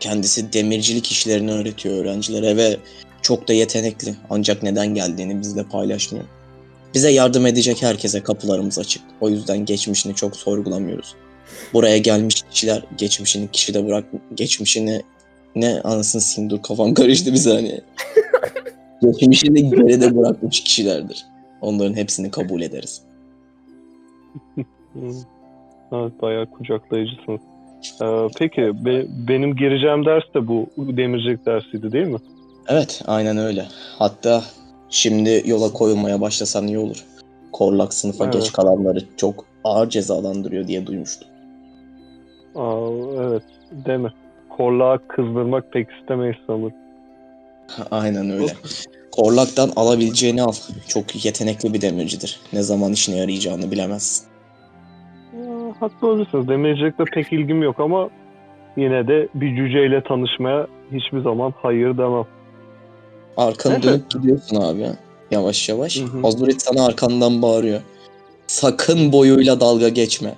Kendisi 0.00 0.52
demircilik 0.52 1.10
işlerini 1.10 1.52
öğretiyor 1.52 1.96
öğrencilere 1.96 2.56
ve 2.56 2.76
çok 3.22 3.48
da 3.48 3.52
yetenekli. 3.52 4.14
Ancak 4.30 4.62
neden 4.62 4.94
geldiğini 4.94 5.40
bizle 5.40 5.64
paylaşmıyor. 5.64 6.24
Bize 6.94 7.10
yardım 7.10 7.46
edecek 7.46 7.82
herkese 7.82 8.22
kapılarımız 8.22 8.78
açık. 8.78 9.02
O 9.20 9.28
yüzden 9.28 9.64
geçmişini 9.64 10.14
çok 10.14 10.36
sorgulamıyoruz. 10.36 11.14
Buraya 11.72 11.98
gelmiş 11.98 12.42
kişiler 12.50 12.84
geçmişini 12.98 13.50
kişide 13.50 13.86
bırak 13.86 14.04
geçmişini 14.34 15.02
ne 15.56 15.80
anasını 15.80 16.22
sikeyim 16.22 16.50
dur 16.50 16.62
kafam 16.62 16.94
karıştı 16.94 17.32
bir 17.32 17.38
saniye. 17.38 17.80
geçmişini 19.02 19.70
geride 19.70 20.16
bırakmış 20.16 20.60
kişilerdir. 20.60 21.26
Onların 21.60 21.94
hepsini 21.94 22.30
kabul 22.30 22.62
ederiz. 22.62 23.02
Evet, 25.92 26.22
bayağı 26.22 26.50
kucaklayıcısınız. 26.50 27.40
Ee, 28.02 28.28
peki 28.38 28.60
be- 28.84 29.06
benim 29.28 29.56
gireceğim 29.56 30.04
ders 30.06 30.24
de 30.34 30.48
bu 30.48 30.66
demircilik 30.78 31.46
dersiydi 31.46 31.92
değil 31.92 32.06
mi? 32.06 32.18
Evet, 32.68 33.02
aynen 33.06 33.38
öyle. 33.38 33.66
Hatta 33.98 34.42
şimdi 34.90 35.42
yola 35.46 35.72
koyulmaya 35.72 36.20
başlasan 36.20 36.66
iyi 36.66 36.78
olur. 36.78 37.04
Korlak 37.52 37.94
sınıfa 37.94 38.24
Evet. 38.24 38.34
geç 38.34 38.52
kalanları 38.52 38.98
çok 39.16 39.44
ağır 39.64 39.88
cezalandırıyor 39.90 40.68
diye 40.68 40.86
duymuştum. 40.86 41.28
Aa, 42.54 42.88
evet 43.22 43.42
değil 43.72 43.98
mi? 43.98 44.12
Korlağı 44.56 45.08
kızdırmak 45.08 45.72
pek 45.72 45.88
istemeyiz 46.00 46.36
sanırım. 46.46 46.72
aynen 47.90 48.30
öyle. 48.30 48.52
Korlak'tan 49.12 49.70
alabileceğini 49.76 50.42
al. 50.42 50.52
Çok 50.88 51.24
yetenekli 51.24 51.74
bir 51.74 51.80
demircidir. 51.80 52.40
Ne 52.52 52.62
zaman 52.62 52.92
işine 52.92 53.16
yarayacağını 53.16 53.70
bilemezsin. 53.70 54.27
Haklı 55.80 56.08
olursunuz. 56.08 56.48
Demircilikte 56.48 57.04
pek 57.04 57.32
ilgim 57.32 57.62
yok 57.62 57.80
ama 57.80 58.10
yine 58.76 59.08
de 59.08 59.28
bir 59.34 59.56
cüceyle 59.56 60.02
tanışmaya 60.02 60.66
hiçbir 60.92 61.20
zaman 61.20 61.54
hayır 61.62 61.98
demem. 61.98 62.24
Arkanı 63.36 63.72
Evet. 63.74 63.84
dönüp 63.84 64.10
gidiyorsun 64.10 64.56
abi. 64.56 64.86
Yavaş 65.30 65.68
yavaş. 65.68 66.02
Azuret 66.24 66.62
sana 66.62 66.86
arkandan 66.86 67.42
bağırıyor. 67.42 67.80
Sakın 68.46 69.12
boyuyla 69.12 69.60
dalga 69.60 69.88
geçme. 69.88 70.34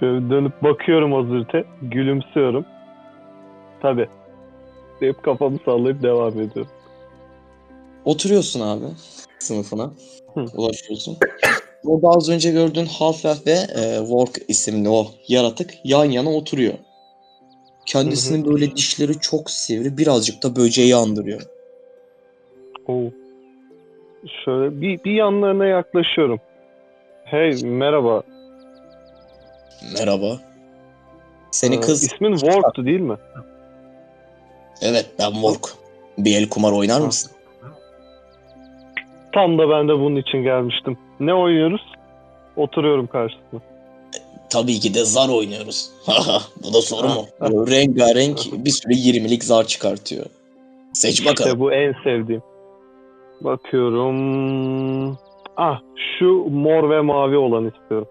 Şöyle 0.00 0.30
dönüp 0.30 0.62
bakıyorum 0.62 1.14
Azir'te, 1.14 1.64
gülümsüyorum. 1.82 2.64
Tabi. 3.82 4.08
Deyip 5.00 5.22
kafamı 5.22 5.58
sallayıp 5.64 6.02
devam 6.02 6.32
ediyorum. 6.40 6.72
Oturuyorsun 8.04 8.60
abi 8.60 8.84
sınıfına. 9.38 9.90
Hı. 10.34 10.44
Ulaşıyorsun. 10.56 11.16
Orada 11.84 12.08
az 12.08 12.28
önce 12.28 12.50
gördüğün 12.50 12.86
Half-Elf 12.86 13.46
ve 13.46 13.80
e, 13.80 13.98
Work 13.98 14.38
isimli 14.48 14.88
o 14.88 15.06
yaratık 15.28 15.74
yan 15.84 16.04
yana 16.04 16.30
oturuyor. 16.30 16.74
Kendisinin 17.86 18.46
böyle 18.46 18.76
dişleri 18.76 19.18
çok 19.20 19.50
sivri, 19.50 19.98
birazcık 19.98 20.42
da 20.42 20.56
böceği 20.56 20.96
andırıyor. 20.96 21.42
Oo. 22.88 23.10
şöyle 24.44 24.80
bir, 24.80 25.04
bir 25.04 25.12
yanlarına 25.12 25.66
yaklaşıyorum. 25.66 26.40
Hey 27.24 27.62
merhaba. 27.62 28.22
Merhaba. 29.98 30.40
Seni 31.50 31.74
Ee, 31.74 31.80
kız... 31.80 32.02
İsmin 32.02 32.36
Work'tu 32.36 32.84
değil 32.86 33.00
mi? 33.00 33.16
Evet 34.82 35.06
ben 35.18 35.32
Mork. 35.32 35.74
Bir 36.18 36.36
el 36.36 36.48
kumar 36.48 36.72
oynar 36.72 37.00
mısın? 37.00 37.32
Tam 39.32 39.58
da 39.58 39.70
ben 39.70 39.88
de 39.88 39.92
bunun 39.92 40.16
için 40.16 40.42
gelmiştim. 40.42 40.98
Ne 41.20 41.34
oynuyoruz? 41.34 41.92
Oturuyorum 42.56 43.06
karşısına. 43.06 43.60
Tabii 44.50 44.80
ki 44.80 44.94
de 44.94 45.04
zar 45.04 45.28
oynuyoruz. 45.28 45.90
Bu 46.64 46.74
da 46.74 46.80
soru 46.82 47.08
mu? 47.08 47.26
Rengarenk 47.70 48.38
bir 48.52 48.70
sürü 48.70 48.92
20'lik 48.92 49.44
zar 49.44 49.64
çıkartıyor. 49.64 50.26
Seç 50.92 51.26
bakalım. 51.26 51.48
İşte 51.48 51.60
bu 51.60 51.72
en 51.72 51.94
sevdiğim. 52.04 52.42
Bakıyorum. 53.40 55.18
Ah 55.56 55.80
şu 56.18 56.26
mor 56.50 56.90
ve 56.90 57.00
mavi 57.00 57.36
olan 57.36 57.70
istiyorum. 57.70 58.08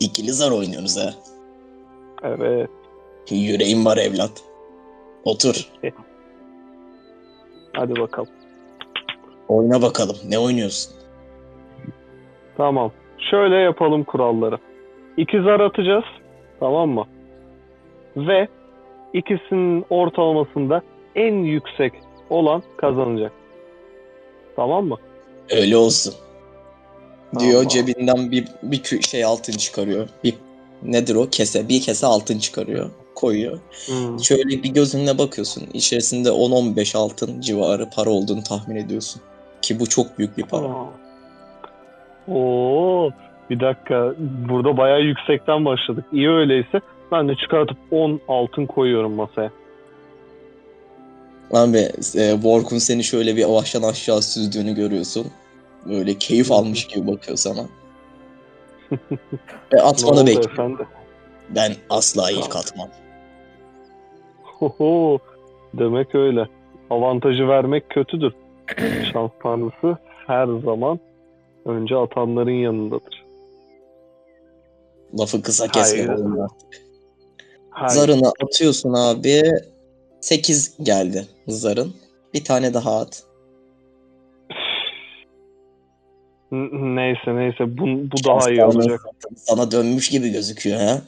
İkili 0.00 0.32
zar 0.32 0.50
oynuyoruz 0.50 0.96
ha. 0.96 1.14
Evet. 2.22 2.70
Yüreğim 3.30 3.84
var 3.84 3.96
evlat. 3.96 4.30
Otur. 5.24 5.70
Hadi 7.72 7.96
bakalım. 7.96 8.28
Oyna 9.48 9.82
bakalım. 9.82 10.16
Ne 10.28 10.38
oynuyorsun? 10.38 10.92
Tamam. 12.56 12.92
Şöyle 13.30 13.56
yapalım 13.56 14.04
kuralları. 14.04 14.58
İki 15.16 15.42
zar 15.42 15.60
atacağız. 15.60 16.04
Tamam 16.60 16.90
mı? 16.90 17.04
Ve 18.16 18.48
ikisinin 19.12 19.84
ortalamasında 19.90 20.82
en 21.14 21.34
yüksek 21.34 21.92
olan 22.30 22.62
kazanacak. 22.76 23.32
Tamam 24.56 24.86
mı? 24.86 24.96
Öyle 25.50 25.76
olsun. 25.76 26.14
Diyor 27.38 27.52
Tamam. 27.52 27.68
cebinden 27.68 28.30
bir, 28.30 28.48
bir 28.62 29.02
şey 29.02 29.24
altın 29.24 29.52
çıkarıyor. 29.52 30.08
Bir 30.24 30.34
nedir 30.82 31.14
o? 31.14 31.28
Kese. 31.30 31.68
Bir 31.68 31.80
kese 31.80 32.06
altın 32.06 32.38
çıkarıyor. 32.38 32.90
Koyuyor. 33.14 33.58
Hmm. 33.86 34.20
Şöyle 34.20 34.62
bir 34.62 34.68
gözünle 34.68 35.18
bakıyorsun. 35.18 35.68
İçerisinde 35.74 36.28
10-15 36.28 36.98
altın 36.98 37.40
civarı 37.40 37.90
para 37.90 38.10
olduğunu 38.10 38.42
tahmin 38.42 38.76
ediyorsun. 38.76 39.22
Ki 39.64 39.80
bu 39.80 39.88
çok 39.88 40.18
büyük 40.18 40.38
bir 40.38 40.42
para. 40.42 40.66
Aa. 40.66 40.86
Oo, 42.34 43.10
bir 43.50 43.60
dakika. 43.60 44.14
Burada 44.48 44.76
bayağı 44.76 45.00
yüksekten 45.00 45.64
başladık. 45.64 46.04
İyi 46.12 46.30
öyleyse 46.30 46.80
ben 47.12 47.28
de 47.28 47.34
çıkartıp 47.34 47.76
10 47.90 48.20
altın 48.28 48.66
koyuyorum 48.66 49.14
masaya. 49.14 49.50
Abi 51.52 51.78
e, 51.78 52.32
Work'un 52.32 52.78
seni 52.78 53.04
şöyle 53.04 53.36
bir 53.36 53.48
baştan 53.48 53.82
aşağı 53.82 54.22
süzdüğünü 54.22 54.74
görüyorsun. 54.74 55.26
Böyle 55.88 56.14
keyif 56.14 56.52
almış 56.52 56.86
gibi 56.86 57.06
bakıyor 57.06 57.36
sana. 57.36 57.60
E, 59.72 59.76
atmanı 59.76 60.14
oldu 60.20 60.26
bekliyor. 60.26 60.52
efendi? 60.52 60.86
Ben 61.50 61.72
asla 61.90 62.30
ilk 62.30 62.56
atmam. 62.56 62.88
Hoho, 64.42 65.18
demek 65.74 66.14
öyle. 66.14 66.48
Avantajı 66.90 67.48
vermek 67.48 67.90
kötüdür. 67.90 68.32
Şans 69.12 69.30
tanrısı 69.42 69.98
her 70.26 70.46
zaman 70.46 71.00
önce 71.64 71.96
atanların 71.96 72.50
yanındadır. 72.50 73.24
Lafı 75.18 75.42
kısa 75.42 75.68
kesme. 75.68 76.16
Hayır. 77.70 77.94
Zarını 77.94 78.32
atıyorsun 78.44 78.92
abi. 78.92 79.42
8 80.20 80.76
geldi 80.82 81.26
zarın. 81.48 81.94
Bir 82.34 82.44
tane 82.44 82.74
daha 82.74 82.98
at. 83.00 83.22
N- 86.52 86.96
Neyse 86.96 87.36
neyse 87.36 87.78
bu, 87.78 87.86
bu 87.86 88.24
daha 88.24 88.50
iyi 88.50 88.64
olacak. 88.64 89.00
Sana 89.36 89.70
dönmüş 89.70 90.08
gibi 90.10 90.28
gözüküyor 90.28 90.78
ha. 90.80 91.02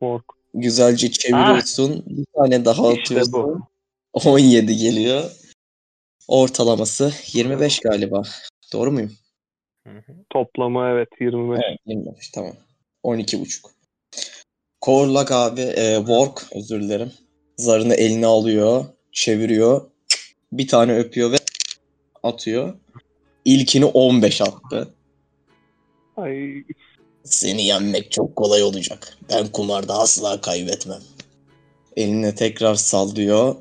Borg. 0.00 0.22
Güzelce 0.54 1.10
çeviriyorsun. 1.10 2.04
Bir 2.06 2.24
tane 2.36 2.64
daha 2.64 2.92
İşte 2.92 3.00
atıyorsun. 3.02 3.32
bu. 3.32 3.60
17 4.24 4.76
geliyor. 4.76 5.30
Ortalaması 6.28 7.12
25 7.32 7.80
galiba. 7.80 8.22
Doğru 8.72 8.92
muyum? 8.92 9.12
Toplamı 10.30 10.88
evet 10.92 11.08
25. 11.20 11.60
Evet 11.68 11.78
25 11.86 12.28
tamam. 12.30 12.52
12 13.02 13.40
buçuk. 13.40 13.70
Korlak 14.80 15.32
abi 15.32 15.60
e, 15.60 15.96
Work 15.96 16.46
özür 16.54 16.82
dilerim. 16.82 17.12
Zarını 17.56 17.94
eline 17.94 18.26
alıyor. 18.26 18.84
Çeviriyor. 19.12 19.90
Bir 20.52 20.68
tane 20.68 20.96
öpüyor 20.98 21.32
ve 21.32 21.36
atıyor. 22.22 22.74
İlkini 23.44 23.84
15 23.84 24.40
attı. 24.40 24.94
Ay 26.16 26.64
Seni 27.24 27.66
yenmek 27.66 28.12
çok 28.12 28.36
kolay 28.36 28.62
olacak. 28.62 29.18
Ben 29.30 29.46
kumarda 29.46 29.98
asla 29.98 30.40
kaybetmem. 30.40 31.00
Eline 31.96 32.34
tekrar 32.34 32.74
sallıyor. 32.74 33.56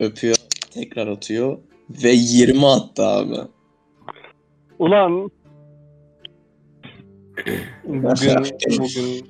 Öpüyor. 0.00 0.36
Tekrar 0.70 1.06
atıyor. 1.06 1.58
Ve 1.90 2.10
20 2.10 2.66
attı 2.66 3.02
abi. 3.02 3.36
Ulan 4.78 5.30
bugün 7.84 8.36
bugün 8.78 9.26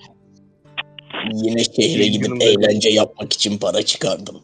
Yine 1.32 1.64
şehre 1.64 2.06
gidip 2.06 2.42
eğlence 2.42 2.88
yapmak 2.88 3.32
için 3.32 3.58
para 3.58 3.82
çıkardım. 3.82 4.36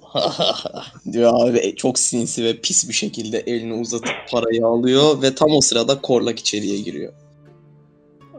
diyor 1.13 1.33
abi 1.35 1.75
çok 1.77 1.99
sinsi 1.99 2.45
ve 2.45 2.57
pis 2.61 2.89
bir 2.89 2.95
şekilde 2.95 3.39
elini 3.39 3.75
uzatıp 3.75 4.15
parayı 4.33 4.67
alıyor 4.67 5.23
ve 5.23 5.35
tam 5.35 5.51
o 5.51 5.61
sırada 5.61 6.01
Korlak 6.01 6.39
içeriye 6.39 6.81
giriyor. 6.81 7.13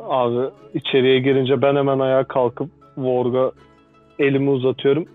abi 0.10 0.50
içeriye 0.74 1.19
girince 1.19 1.62
ben 1.62 1.76
hemen 1.76 2.00
ayağa 2.00 2.24
kalkıp 2.24 2.69
Vorg'a 2.98 3.52
elimi 4.19 4.50
uzatıyorum. 4.50 5.06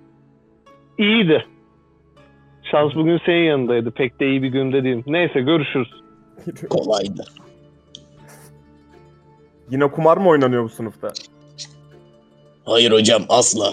İyiydi. 0.98 1.44
Şans 2.70 2.94
bugün 2.94 3.18
senin 3.26 3.44
yanındaydı. 3.44 3.90
Pek 3.90 4.20
de 4.20 4.26
iyi 4.26 4.42
bir 4.42 4.48
günde 4.48 4.85
değilim. 4.85 5.04
Neyse 5.06 5.40
görüşürüz. 5.40 5.88
Kolaydı. 6.70 7.24
Yine 9.70 9.90
kumar 9.90 10.16
mı 10.16 10.28
oynanıyor 10.28 10.64
bu 10.64 10.68
sınıfta? 10.68 11.12
Hayır 12.64 12.92
hocam 12.92 13.22
asla. 13.28 13.72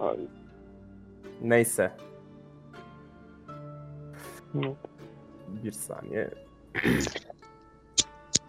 Ay, 0.00 0.16
Neyse. 1.42 1.92
Bir 5.64 5.72
saniye. 5.72 6.30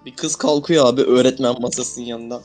Bir 0.05 0.15
kız 0.15 0.35
kalkıyor 0.35 0.85
abi 0.85 1.01
öğretmen 1.01 1.61
masasının 1.61 2.05
yanında. 2.05 2.41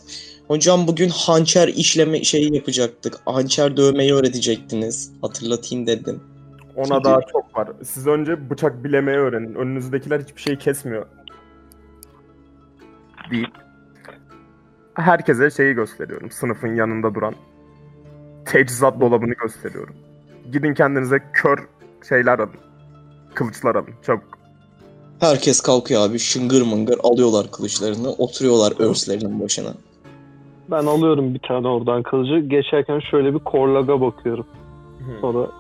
Hocam 0.48 0.86
bugün 0.86 1.08
hançer 1.08 1.68
işleme 1.68 2.24
şeyi 2.24 2.54
yapacaktık. 2.54 3.14
Hançer 3.26 3.76
dövmeyi 3.76 4.14
öğretecektiniz. 4.14 5.12
Hatırlatayım 5.22 5.86
dedim. 5.86 6.20
Ona 6.76 6.84
Çünkü- 6.86 7.04
daha 7.04 7.20
çok 7.32 7.56
var. 7.58 7.68
Siz 7.84 8.06
önce 8.06 8.50
bıçak 8.50 8.84
bilemeyi 8.84 9.18
öğrenin. 9.18 9.54
Önünüzdekiler 9.54 10.20
hiçbir 10.20 10.40
şey 10.40 10.58
kesmiyor. 10.58 11.06
Deyip 13.30 13.50
herkese 14.94 15.50
şeyi 15.50 15.74
gösteriyorum. 15.74 16.30
Sınıfın 16.30 16.74
yanında 16.74 17.14
duran 17.14 17.34
teçhizat 18.44 19.00
dolabını 19.00 19.34
gösteriyorum. 19.34 19.94
Gidin 20.52 20.74
kendinize 20.74 21.18
kör 21.32 21.58
şeyler 22.08 22.38
alın. 22.38 22.54
Kılıçlar 23.34 23.74
alın 23.74 23.94
çabuk. 24.06 24.38
Herkes 25.20 25.60
kalkıyor 25.60 26.02
abi 26.02 26.18
şıngır 26.18 26.62
mıngır 26.62 26.98
alıyorlar 27.02 27.50
kılıçlarını. 27.50 28.10
Oturuyorlar 28.12 28.90
örslerinin 28.90 29.40
başına. 29.40 29.74
Ben 30.70 30.86
alıyorum 30.86 31.34
bir 31.34 31.38
tane 31.38 31.68
oradan 31.68 32.02
kılıcı. 32.02 32.38
Geçerken 32.38 33.00
şöyle 33.10 33.34
bir 33.34 33.38
korlaga 33.38 34.00
bakıyorum. 34.00 34.46
Sonra 35.20 35.50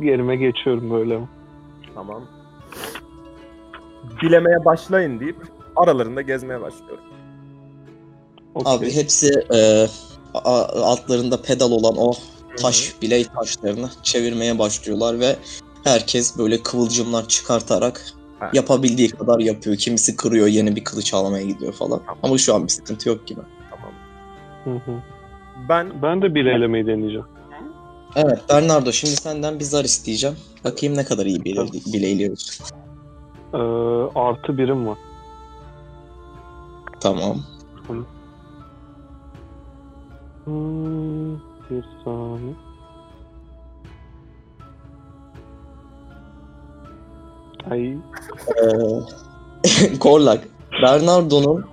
yerime 0.00 0.36
geçiyorum 0.36 0.90
böyle. 0.90 1.20
Tamam. 1.94 2.22
Bilemeye 4.22 4.64
başlayın 4.64 5.20
deyip 5.20 5.36
aralarında 5.76 6.22
gezmeye 6.22 6.60
başlıyorum. 6.60 7.04
Okey. 8.54 8.72
Abi 8.72 8.94
hepsi 8.94 9.30
e, 9.54 9.86
altlarında 10.74 11.42
pedal 11.42 11.70
olan 11.70 11.94
o 11.96 12.12
taş 12.56 12.94
biley 13.02 13.24
taşlarını 13.24 13.90
çevirmeye 14.02 14.58
başlıyorlar 14.58 15.20
ve 15.20 15.36
herkes 15.84 16.38
böyle 16.38 16.62
kıvılcımlar 16.62 17.28
çıkartarak 17.28 18.00
Ha. 18.38 18.50
yapabildiği 18.52 19.08
kadar 19.08 19.38
yapıyor. 19.38 19.76
Kimisi 19.76 20.16
kırıyor, 20.16 20.46
yeni 20.46 20.76
bir 20.76 20.84
kılıç 20.84 21.14
almaya 21.14 21.44
gidiyor 21.44 21.72
falan. 21.72 21.98
Tamam. 21.98 22.18
Ama 22.22 22.38
şu 22.38 22.54
an 22.54 22.62
bir 22.64 22.68
sıkıntı 22.68 23.08
yok 23.08 23.26
gibi. 23.26 23.40
Tamam. 24.64 24.80
Hı 24.86 24.90
hı. 24.92 24.96
Ben 25.68 26.02
Ben 26.02 26.22
de 26.22 26.34
bir 26.34 26.46
elemeyi 26.46 26.86
deneyeceğim. 26.86 27.26
Evet 28.16 28.38
Bernardo 28.50 28.92
şimdi 28.92 29.16
senden 29.16 29.58
bir 29.58 29.64
zar 29.64 29.84
isteyeceğim. 29.84 30.36
Bakayım 30.64 30.96
ne 30.96 31.04
kadar 31.04 31.26
iyi 31.26 31.44
bile, 31.44 31.60
bileyliyoruz. 31.92 32.60
Ee, 33.54 33.58
artı 34.14 34.58
birim 34.58 34.86
var. 34.86 34.98
Tamam. 37.00 37.40
Hmm, 40.44 41.34
bir 41.70 41.84
saniye. 42.04 42.54
Ay. 47.70 47.96
Ee, 49.92 49.98
Korlak. 49.98 50.48
Bernardo'nun 50.82 51.64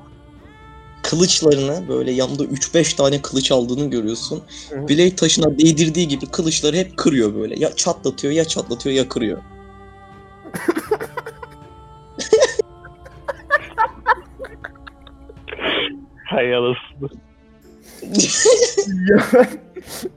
kılıçlarını 1.12 1.88
böyle 1.88 2.12
yanında 2.12 2.44
3-5 2.44 2.96
tane 2.96 3.22
kılıç 3.22 3.52
aldığını 3.52 3.90
görüyorsun. 3.90 4.42
Hı 4.70 4.80
hı. 4.80 4.88
Bilek 4.88 5.18
taşına 5.18 5.58
değdirdiği 5.58 6.08
gibi 6.08 6.26
kılıçları 6.26 6.76
hep 6.76 6.98
kırıyor 6.98 7.36
böyle. 7.36 7.60
Ya 7.60 7.76
çatlatıyor 7.76 8.34
ya 8.34 8.46
çatlatıyor 8.46 8.96
ya 8.96 9.10
kırıyor. 9.10 9.42
Hay 16.26 16.56
anasını. 16.56 17.10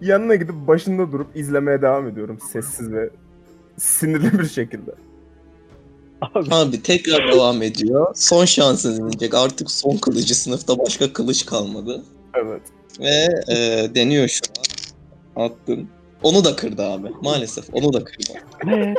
Yanına 0.00 0.35
gidip 0.35 0.54
başında 0.54 1.12
durup 1.12 1.37
izlemeye 1.37 1.83
devam 1.83 2.09
ediyorum 2.09 2.38
sessiz 2.52 2.92
ve 2.92 3.11
sinirli 3.76 4.38
bir 4.38 4.48
şekilde. 4.48 4.90
Abi 6.20 6.48
Abi 6.55 6.83
tekrar 6.83 7.33
devam 7.33 7.62
ediyor. 7.62 8.07
Son 8.14 8.44
şansını 8.44 8.98
deneyecek. 8.98 9.35
Artık 9.35 9.70
son 9.70 9.96
kılıcı 9.96 10.35
sınıfta 10.35 10.79
başka 10.79 11.12
kılıç 11.12 11.46
kalmadı. 11.46 12.03
Evet. 12.35 12.62
Ve 13.00 13.29
e, 13.55 13.57
deniyor 13.94 14.29
şu 14.29 14.40
an. 15.37 15.44
Attın. 15.44 15.88
Onu 16.22 16.44
da 16.44 16.57
kırdı 16.57 16.83
abi. 16.83 17.09
Maalesef 17.22 17.64
onu 17.72 17.92
da 17.92 18.05
kırdı. 18.05 18.33
ne? 18.64 18.94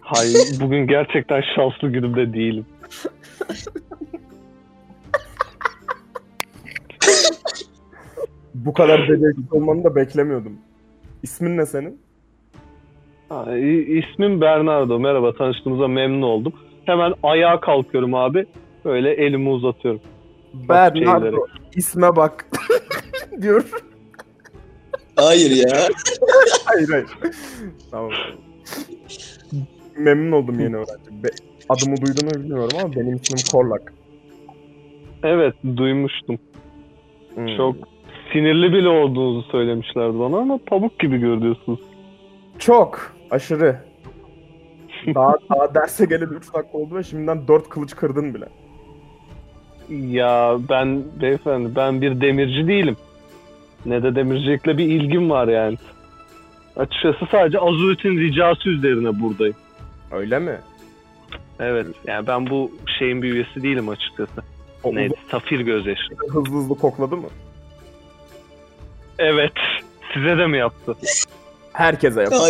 Hay 0.00 0.34
bugün 0.60 0.86
gerçekten 0.86 1.42
şanslı 1.56 1.88
günümde 1.88 2.32
değilim. 2.32 2.66
Bu 8.54 8.72
kadar 8.72 9.02
beceriksiz 9.08 9.52
olmanı 9.52 9.84
da 9.84 9.96
beklemiyordum. 9.96 10.58
İsmin 11.22 11.56
ne 11.56 11.66
senin? 11.66 12.00
Ha, 13.28 13.56
ismim 13.56 14.40
Bernardo. 14.40 14.98
Merhaba 14.98 15.32
tanıştığımıza 15.32 15.88
memnun 15.88 16.22
oldum. 16.22 16.52
Hemen 16.84 17.14
ayağa 17.22 17.60
kalkıyorum 17.60 18.14
abi. 18.14 18.46
Böyle 18.84 19.10
elimi 19.12 19.48
uzatıyorum. 19.48 20.00
Bernardo. 20.54 21.20
şeyleri. 21.20 21.36
İsme 21.76 22.16
bak. 22.16 22.46
diyor. 23.42 23.70
Hayır 25.16 25.50
ya. 25.50 25.76
Hayır 26.64 26.88
hayır. 26.88 27.06
tamam. 27.90 28.10
Memnun 29.98 30.32
oldum 30.32 30.60
yeni 30.60 30.76
öğrenci. 30.76 31.22
Be- 31.24 31.28
adımı 31.68 31.96
duydun 31.96 32.24
mu 32.24 32.30
bilmiyorum 32.44 32.78
ama 32.82 32.92
benim 32.96 33.14
ismim 33.16 33.40
Korlak. 33.52 33.92
Evet 35.22 35.54
duymuştum. 35.76 36.38
Hmm. 37.34 37.56
Çok 37.56 37.76
sinirli 38.32 38.72
bile 38.72 38.88
olduğunuzu 38.88 39.48
söylemişlerdi 39.50 40.18
bana 40.18 40.36
ama 40.36 40.58
pamuk 40.66 40.98
gibi 40.98 41.18
görünüyorsunuz. 41.18 41.80
Çok. 42.58 43.12
Aşırı. 43.30 43.76
Daha, 45.14 45.34
daha 45.50 45.74
derse 45.74 46.04
geleli 46.04 46.34
3 46.34 46.54
dakika 46.54 46.78
oldu 46.78 46.94
ve 46.96 47.02
şimdiden 47.02 47.48
4 47.48 47.68
kılıç 47.68 47.96
kırdın 47.96 48.34
bile. 48.34 48.48
Ya 50.16 50.56
ben 50.68 51.04
beyefendi 51.20 51.76
ben 51.76 52.00
bir 52.02 52.20
demirci 52.20 52.68
değilim. 52.68 52.96
Ne 53.86 54.02
de 54.02 54.14
demircilikle 54.14 54.78
bir 54.78 54.84
ilgim 54.84 55.30
var 55.30 55.48
yani. 55.48 55.76
Açıkçası 56.76 57.26
sadece 57.30 57.58
Azuret'in 57.58 58.18
ricası 58.18 58.68
üzerine 58.68 59.20
buradayım. 59.20 59.56
Öyle 60.12 60.38
mi? 60.38 60.58
Evet 61.60 61.86
yani 62.06 62.26
ben 62.26 62.50
bu 62.50 62.70
şeyin 62.98 63.22
bir 63.22 63.32
üyesi 63.32 63.62
değilim 63.62 63.88
açıkçası. 63.88 64.42
O 64.82 64.94
Neydi? 64.94 65.14
Safir 65.30 65.60
gözyaşı. 65.60 66.14
uzun 66.28 66.40
hızlı 66.40 66.58
hızlı 66.58 66.74
kokladı 66.78 67.16
mı? 67.16 67.28
Evet. 69.18 69.52
Size 70.14 70.38
de 70.38 70.46
mi 70.46 70.58
yaptı? 70.58 70.96
Herkese 71.78 72.20
yap. 72.22 72.32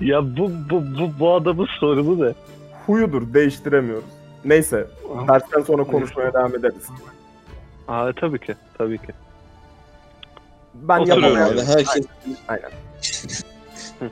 Ya 0.00 0.36
bu 0.36 0.50
bu 0.70 0.82
bu, 0.98 1.20
bu 1.20 1.34
adamın 1.34 1.68
sorunu 1.80 2.26
ne? 2.26 2.32
Huyudur 2.86 3.34
değiştiremiyoruz. 3.34 4.04
Neyse 4.44 4.86
dersten 5.28 5.60
sonra 5.60 5.84
konuşmaya 5.84 6.32
devam 6.32 6.54
ederiz. 6.54 6.84
Aa 7.88 8.12
tabii 8.20 8.38
ki. 8.38 8.54
Tabii 8.78 8.98
ki. 8.98 9.12
Ben 10.74 11.00
Oturuyorum 11.00 11.24
yapamayan... 11.24 11.52
abi. 11.52 11.62
Herkes 11.62 12.06
Aynen. 12.48 12.70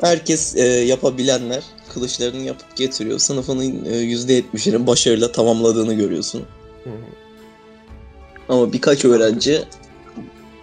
herkes 0.00 0.56
e, 0.56 0.62
yapabilenler 0.64 1.64
kılıçlarını 1.94 2.42
yapıp 2.42 2.76
getiriyor. 2.76 3.18
Sınıfının 3.18 3.84
e, 3.84 3.88
%70'inin 3.90 4.86
başarıyla 4.86 5.32
tamamladığını 5.32 5.94
görüyorsun. 5.94 6.44
Hı 6.84 6.90
hı. 6.90 6.94
Ama 8.48 8.72
birkaç 8.72 9.04
öğrenci 9.04 9.64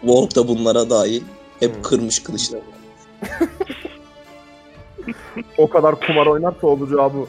Warp 0.01 0.35
da 0.35 0.47
bunlara 0.47 0.89
dahil 0.89 1.23
hep 1.59 1.75
Hı. 1.75 1.81
kırmış 1.81 2.23
kılıçlarını. 2.23 2.63
O 5.57 5.69
kadar 5.69 5.99
kumar 5.99 6.27
oynarsa 6.27 6.67
olacağı 6.67 7.13
bu. 7.13 7.27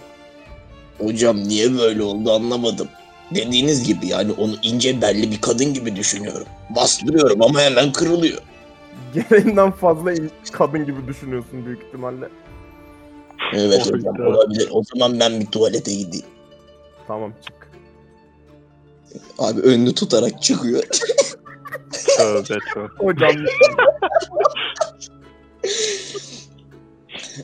Hocam 0.99 1.37
niye 1.37 1.79
böyle 1.79 2.03
oldu 2.03 2.33
anlamadım. 2.33 2.89
Dediğiniz 3.35 3.85
gibi 3.85 4.07
yani 4.07 4.33
onu 4.33 4.55
ince 4.63 5.03
belli 5.03 5.31
bir 5.31 5.41
kadın 5.41 5.75
gibi 5.75 5.97
düşünüyorum. 5.97 6.47
Bastırıyorum 6.71 7.43
ama 7.43 7.61
hemen 7.61 7.93
kırılıyor. 7.93 8.43
Gereğinden 9.15 9.71
fazla 9.71 10.13
kadın 10.53 10.87
gibi 10.87 11.07
düşünüyorsun 11.07 11.67
büyük 11.67 11.83
ihtimalle. 11.83 12.29
Evet 13.55 13.87
Oyda. 13.87 13.97
hocam 13.97 14.27
olabilir. 14.27 14.69
O 14.73 14.83
zaman 14.85 15.21
ben 15.21 15.41
bir 15.41 15.47
tuvalete 15.47 15.95
gideyim. 15.95 16.27
Tamam 17.07 17.33
çık. 17.45 17.71
Abi 19.39 19.61
önünü 19.61 19.95
tutarak 19.95 20.43
çıkıyor. 20.43 20.83
Tövbe 22.19 22.43
tövbe. 22.43 22.89
Hocam 22.99 23.31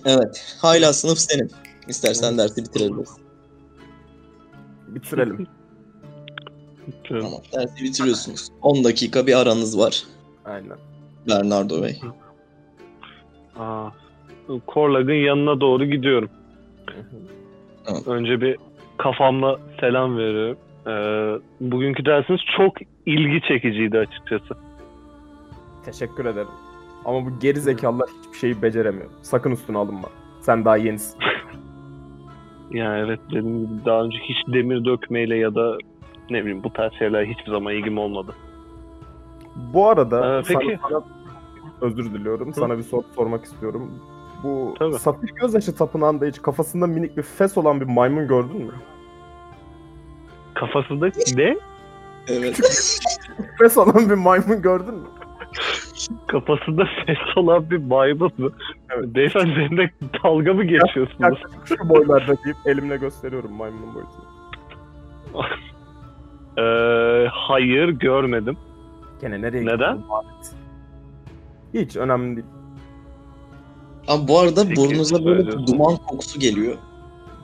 evet. 0.05 0.57
Hala 0.63 0.93
sınıf 0.93 1.19
senin. 1.19 1.51
İstersen 1.89 2.39
dersi 2.39 2.65
bitirebiliriz. 2.65 3.17
bitirelim. 4.89 5.47
Tamam. 7.09 7.41
Dersi 7.55 7.85
bitiriyorsunuz. 7.85 8.49
10 8.63 8.85
dakika 8.85 9.27
bir 9.27 9.41
aranız 9.41 9.79
var. 9.79 10.03
Aynen. 10.45 10.79
Bernardo 11.29 11.83
Bey. 11.83 12.01
Aa, 13.59 13.89
Korlag'ın 14.67 15.13
yanına 15.27 15.61
doğru 15.61 15.85
gidiyorum. 15.85 16.31
Tamam. 17.85 18.03
Önce 18.07 18.41
bir 18.41 18.57
kafamla 18.99 19.61
selam 19.81 20.19
veriyorum. 20.19 20.59
Ee, 20.87 20.91
bugünkü 21.61 22.05
dersiniz 22.05 22.41
çok 22.57 22.75
ilgi 23.07 23.41
çekiciydi 23.49 23.99
açıkçası. 23.99 24.55
Teşekkür 25.85 26.25
ederim. 26.25 26.49
Ama 27.05 27.27
bu 27.27 27.39
geri 27.41 27.61
zekalılar 27.61 28.09
hiçbir 28.23 28.39
şeyi 28.39 28.63
beceremiyor. 28.63 29.07
Sakın 29.23 29.51
üstüne 29.51 29.79
alınma. 29.79 30.09
Sen 30.41 30.65
daha 30.65 30.77
yenisin. 30.77 31.19
Yani 32.71 32.99
evet 32.99 33.21
dediğim 33.29 33.67
gibi 33.67 33.85
daha 33.85 34.03
önce 34.03 34.19
hiç 34.19 34.37
demir 34.55 34.85
dökmeyle 34.85 35.37
ya 35.37 35.55
da 35.55 35.79
ne 36.31 36.41
bileyim 36.41 36.65
bu 36.65 36.73
tarz 36.73 36.93
şeyler 36.93 37.25
hiçbir 37.25 37.51
zaman 37.51 37.75
ilgim 37.75 37.99
olmadı. 37.99 38.35
Bu 39.57 39.89
arada 39.89 40.39
Ee, 40.39 40.43
peki. 40.49 40.79
sana, 40.83 40.89
sana- 40.91 41.05
özür 41.81 42.05
diliyorum. 42.15 42.53
Sana 42.55 42.79
bir 42.79 42.83
soru 42.83 43.05
sormak 43.17 43.45
istiyorum. 43.45 43.91
Bu 44.43 44.75
Tabii. 44.79 44.95
Safir 44.95 45.29
Gözyaşı 45.35 45.77
Tapınağı'nda 45.77 46.27
hiç 46.27 46.43
kafasında 46.43 46.87
minik 46.87 47.17
bir 47.17 47.23
fes 47.23 47.59
olan 47.59 47.81
bir 47.81 47.87
maymun 47.87 48.29
gördün 48.29 48.63
mü? 48.63 48.73
Kafasında 50.55 51.11
ne? 51.37 51.57
Evet. 52.29 52.61
Fes 53.59 53.79
olan 53.79 54.11
bir 54.11 54.15
maymun 54.15 54.63
gördün 54.63 54.95
mü? 54.95 55.07
Kafasında 56.27 56.85
ses 57.07 57.37
olan 57.37 57.71
bir 57.71 57.77
maymun 57.77 58.33
mu? 58.39 58.51
Evet. 58.97 59.15
Beyefendi 59.15 59.51
benimle 59.57 59.91
dalga 60.25 60.53
mı 60.55 60.65
geçiyorsunuz? 60.65 61.39
Şu 61.65 61.89
boylarda 61.89 62.35
deyip 62.45 62.57
elimle 62.67 62.97
gösteriyorum 62.97 63.53
maymunun 63.53 63.95
boyutunu. 63.95 64.25
Ee, 66.59 67.27
hayır 67.31 67.89
görmedim. 67.89 68.57
Gene 69.21 69.43
nereye 69.43 69.67
Neden? 69.67 69.97
gittin? 69.97 70.59
Hiç 71.75 71.97
önemli 71.97 72.37
değil. 72.37 72.47
Abi 74.09 74.29
bu 74.29 74.39
arada 74.39 74.77
burnunuza 74.77 75.25
böyle 75.25 75.67
duman 75.67 75.97
kokusu 75.97 76.41
geliyor. 76.41 76.75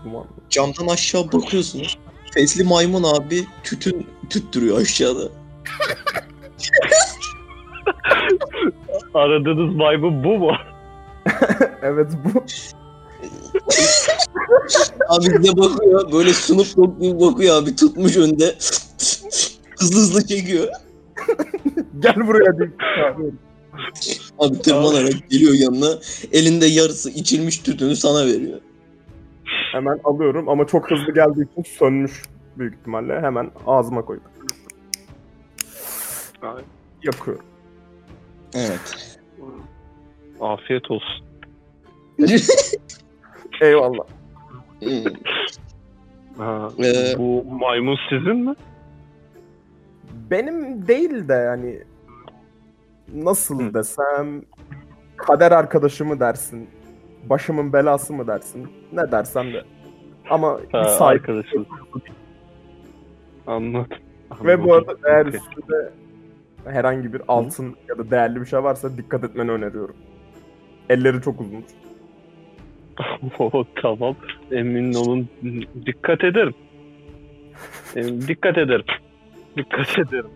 Duman. 0.05 0.25
Camdan 0.51 0.87
aşağı 0.87 1.25
bakıyorsunuz. 1.33 1.99
Fesli 2.35 2.64
maymun 2.64 3.03
abi 3.03 3.47
tütün 3.64 4.07
tüttürüyor 4.31 4.81
aşağıda. 4.81 5.29
Aradığınız 9.14 9.77
maymun 9.77 10.25
bu 10.25 10.38
mu? 10.38 10.53
evet 11.83 12.11
bu. 12.25 12.45
Abi 15.09 15.27
bize 15.38 15.57
bakıyor 15.57 16.12
böyle 16.12 16.31
Dogg 16.31 17.01
gibi 17.01 17.21
bakıyor 17.21 17.62
abi 17.62 17.77
tutmuş 17.77 18.16
önde. 18.16 18.57
hızlı 19.79 20.01
hızlı 20.01 20.27
çekiyor. 20.27 20.68
Gel 22.01 22.14
buraya 22.27 22.59
deyip 22.59 22.81
çağırıyorum. 22.81 23.38
Abi 24.38 24.59
tırmanarak 24.59 25.31
geliyor 25.31 25.55
yanına. 25.55 25.99
Elinde 26.33 26.66
yarısı 26.66 27.11
içilmiş 27.11 27.59
tütünü 27.59 27.97
sana 27.97 28.27
veriyor. 28.27 28.61
Hemen 29.73 30.01
alıyorum 30.05 30.49
ama 30.49 30.67
çok 30.67 30.91
hızlı 30.91 31.15
geldiği 31.15 31.51
için 31.53 31.63
sönmüş 31.63 32.23
büyük 32.59 32.75
ihtimalle. 32.75 33.21
Hemen 33.21 33.51
ağzıma 33.67 34.05
koydum. 34.05 34.25
Yakıyorum. 37.03 37.45
Evet. 38.55 39.19
Afiyet 40.41 40.91
olsun. 40.91 41.25
Eyvallah. 43.61 44.05
Ha, 46.39 46.69
Ee, 46.79 47.19
bu 47.19 47.45
maymun 47.45 47.97
sizin 48.11 48.37
mi? 48.37 48.55
Benim 50.31 50.87
değil 50.89 51.29
de 51.29 51.33
yani 51.35 51.83
nasıl 53.15 53.75
desem 53.75 54.43
kader 55.17 55.53
arkadaşı 55.53 56.05
mı 56.05 56.21
dersin? 56.21 56.69
Başımın 57.23 57.73
belası 57.73 58.13
mı 58.13 58.27
dersin? 58.27 58.69
Ne 58.93 59.13
dersen 59.13 59.53
de. 59.53 59.63
Ama 60.31 60.59
bir 60.63 60.73
Ha, 60.79 60.85
sahip 60.85 61.21
arkadaşınız. 61.21 61.67
Anladım. 63.47 63.87
ve 64.45 64.65
bu 64.65 64.75
arada 64.75 64.95
eğer 65.07 65.27
üstünde 65.27 65.93
herhangi 66.65 67.13
bir 67.13 67.23
altın 67.29 67.77
ya 67.89 67.99
da 67.99 68.11
değerli 68.11 68.41
bir 68.41 68.47
şey 68.47 68.63
varsa 68.63 68.97
dikkat 68.97 69.25
etmeni 69.25 69.51
öneriyorum. 69.51 69.97
Elleri 70.91 71.23
çok 71.23 71.41
uzun. 71.41 71.65
Tamam. 73.83 74.17
Emin 74.51 74.95
olun. 74.95 75.29
Dikkat 75.87 76.25
ederim. 76.25 76.55
Dikkat 78.29 78.59
ederim. 78.59 78.85
Dikkat 79.57 79.99
ederim. 79.99 80.31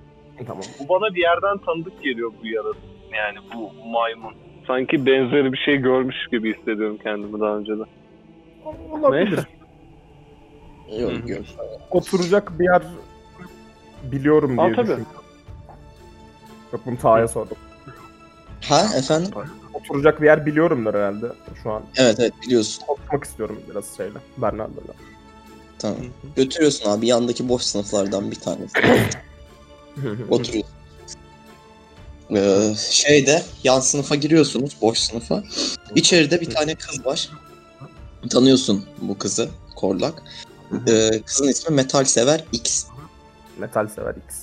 Tamam. 0.46 0.62
Bu 0.80 0.88
bana 0.88 1.14
bir 1.14 1.20
yerden 1.20 1.58
tanıdık 1.58 2.02
geliyor 2.02 2.32
bu 2.42 2.46
yarası. 2.46 2.78
Yani 3.16 3.38
bu 3.54 3.88
maymun. 3.90 4.32
Sanki 4.66 5.06
benzeri 5.06 5.52
bir 5.52 5.58
şey 5.58 5.76
görmüş 5.76 6.16
gibi 6.32 6.54
hissediyorum 6.56 6.98
kendimi 7.02 7.40
daha 7.40 7.56
önce 7.56 7.72
de. 7.78 7.82
Olabilir. 8.90 9.46
Neyse. 10.88 11.02
Yok 11.02 11.28
yok. 11.30 11.44
Oturacak 11.90 12.58
bir 12.58 12.64
yer 12.64 12.82
biliyorum 14.02 14.50
diye 14.58 14.66
Aa, 14.66 14.74
tabii. 14.74 14.76
düşünüyorum. 14.76 15.06
Yok 16.72 16.82
bunu 16.86 16.98
Taha'ya 16.98 17.28
sordum. 17.28 17.56
Ha 18.68 18.86
efendim? 18.98 19.30
Oturacak 19.74 20.20
bir 20.20 20.26
yer 20.26 20.46
biliyorumdur 20.46 20.94
herhalde 20.94 21.26
şu 21.62 21.70
an. 21.72 21.82
Evet 21.96 22.16
evet 22.20 22.32
biliyorsun. 22.46 22.84
Konuşmak 22.86 23.24
istiyorum 23.24 23.60
biraz 23.70 23.96
şeyle. 23.96 24.18
Bernardo'yla. 24.36 24.94
Tamam. 25.78 25.96
Götürüyorsun 26.36 26.90
abi 26.90 27.06
yandaki 27.06 27.48
boş 27.48 27.62
sınıflardan 27.62 28.30
bir 28.30 28.40
tanesi. 28.40 28.72
Oturuyorsun. 30.30 30.75
Ee, 32.34 32.74
şeyde 32.90 33.42
yan 33.64 33.80
sınıfa 33.80 34.14
giriyorsunuz 34.14 34.76
boş 34.82 34.98
sınıfa. 34.98 35.42
İçeride 35.94 36.40
bir 36.40 36.50
tane 36.50 36.74
kız 36.74 37.06
var. 37.06 37.30
Tanıyorsun 38.30 38.84
bu 39.00 39.18
kızı 39.18 39.48
Korlak. 39.76 40.22
Ee, 40.88 41.22
kızın 41.26 41.48
ismi 41.48 41.74
Metal 41.74 42.04
Sever 42.04 42.44
X. 42.52 42.84
Metal 43.58 43.88
sever 43.88 44.14
X. 44.28 44.36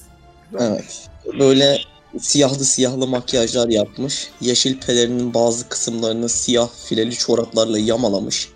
Evet. 0.60 1.10
Böyle 1.40 1.78
siyahlı 2.20 2.66
siyahlı 2.66 3.08
makyajlar 3.08 3.70
yapmış. 3.70 4.30
Yeşil 4.42 4.80
pelerinin 4.80 5.34
bazı 5.34 5.70
kısımlarını 5.70 6.30
siyah 6.30 6.70
fileli 6.86 7.16
çoraplarla 7.16 7.80
yamalamış. 7.80 8.50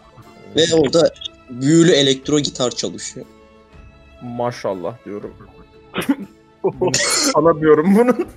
Ve 0.56 0.62
orada 0.74 1.14
büyülü 1.50 1.92
elektro 1.92 2.40
gitar 2.40 2.72
çalışıyor. 2.72 3.26
Maşallah 4.22 5.06
diyorum. 5.06 5.34
Sana 7.34 7.60
diyorum 7.60 7.96
bunu. 7.96 8.28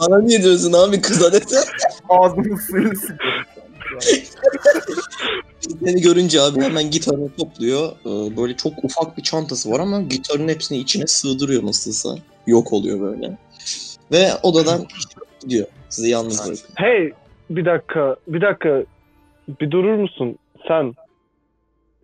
Bana 0.00 0.20
niye 0.20 0.42
diyorsun 0.42 0.72
abi 0.72 1.00
kıza 1.00 1.32
dese? 1.32 1.56
Ağzımın 2.08 2.56
suyunu 2.56 2.96
sıkıyorum. 2.96 3.44
Seni 5.84 6.00
görünce 6.00 6.40
abi 6.40 6.60
hemen 6.60 6.90
gitarını 6.90 7.30
topluyor. 7.36 7.92
Ee, 8.06 8.36
Böyle 8.36 8.56
çok 8.56 8.72
ufak 8.84 9.18
bir 9.18 9.22
çantası 9.22 9.70
var 9.70 9.80
ama 9.80 10.00
gitarın 10.02 10.48
hepsini 10.48 10.78
içine 10.78 11.06
sığdırıyor 11.06 11.66
nasılsa. 11.66 12.16
Yok 12.46 12.72
oluyor 12.72 13.00
böyle. 13.00 13.38
Ve 14.12 14.28
odadan 14.42 14.86
gidiyor. 15.40 15.66
Sizi 15.88 16.10
yalnız 16.10 16.38
bırakıyor. 16.38 16.68
Hey 16.74 17.12
bir 17.50 17.64
dakika 17.64 18.16
bir 18.28 18.40
dakika 18.40 18.82
bir 19.60 19.70
durur 19.70 19.94
musun 19.94 20.38
sen 20.68 20.94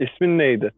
ismin 0.00 0.38
neydi? 0.38 0.70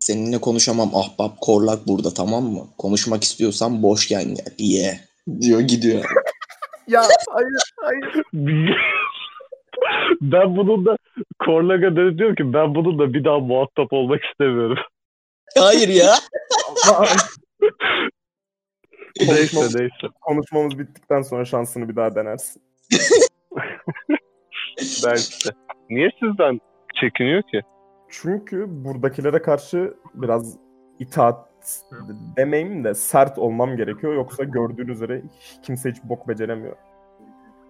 Seninle 0.00 0.40
konuşamam 0.40 0.90
ahbap 0.94 1.40
korlak 1.40 1.86
burada 1.86 2.14
tamam 2.14 2.44
mı? 2.44 2.66
Konuşmak 2.78 3.22
istiyorsan 3.22 3.82
boş 3.82 4.08
gel 4.08 4.24
gel. 4.24 4.54
Ye. 4.58 5.00
Diyor 5.40 5.60
gidiyor. 5.60 6.04
Ya 6.88 7.02
hayır 7.30 7.72
hayır. 7.76 8.24
ben 10.20 10.56
bunun 10.56 10.86
da 10.86 10.96
Korlaga 11.46 11.96
dedi 11.96 12.18
diyor 12.18 12.36
ki 12.36 12.52
ben 12.52 12.74
bunun 12.74 12.98
da 12.98 13.14
bir 13.14 13.24
daha 13.24 13.38
muhatap 13.38 13.92
olmak 13.92 14.20
istemiyorum. 14.24 14.78
Hayır 15.58 15.88
ya. 15.88 16.14
neyse 19.20 19.60
neyse. 19.60 20.06
konuşmamız 20.20 20.78
bittikten 20.78 21.22
sonra 21.22 21.44
şansını 21.44 21.88
bir 21.88 21.96
daha 21.96 22.14
denersin. 22.14 22.62
Belki 25.04 25.48
de. 25.48 25.50
Niye 25.90 26.10
sizden 26.20 26.60
çekiniyor 27.00 27.42
ki? 27.42 27.60
Çünkü 28.10 28.66
buradakilere 28.68 29.42
karşı 29.42 29.94
biraz 30.14 30.56
itaat 30.98 31.48
demeyeyim 32.36 32.84
de 32.84 32.94
sert 32.94 33.38
olmam 33.38 33.76
gerekiyor. 33.76 34.14
Yoksa 34.14 34.44
gördüğün 34.44 34.88
üzere 34.88 35.22
kimse 35.62 35.90
hiç 35.90 35.96
bok 36.04 36.28
beceremiyor. 36.28 36.76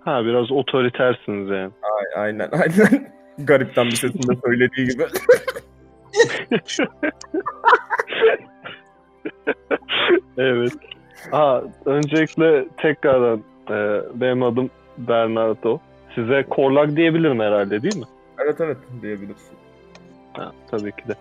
Ha 0.04 0.24
biraz 0.24 0.52
otoritersiniz 0.52 1.48
yani. 1.50 1.70
Ay- 1.82 2.22
Aynen 2.22 2.48
aynen. 2.52 3.12
Garipten 3.38 3.86
bir 3.86 3.96
sesinde 3.96 4.36
söylediği 4.44 4.88
gibi. 4.88 5.02
evet. 10.38 10.72
Ha, 11.30 11.62
öncelikle 11.84 12.68
tekrardan 12.76 13.42
e, 13.70 14.00
benim 14.20 14.42
adım 14.42 14.70
Bernardo. 14.98 15.78
Size 16.14 16.46
Korlak 16.50 16.96
diyebilirim 16.96 17.40
herhalde 17.40 17.82
değil 17.82 17.96
mi? 17.96 18.04
evet 18.44 18.60
evet 18.60 18.76
diyebilirsin. 19.02 19.56
Ha, 20.40 20.52
tabii 20.70 20.92
ki 20.92 21.02
de. 21.08 21.14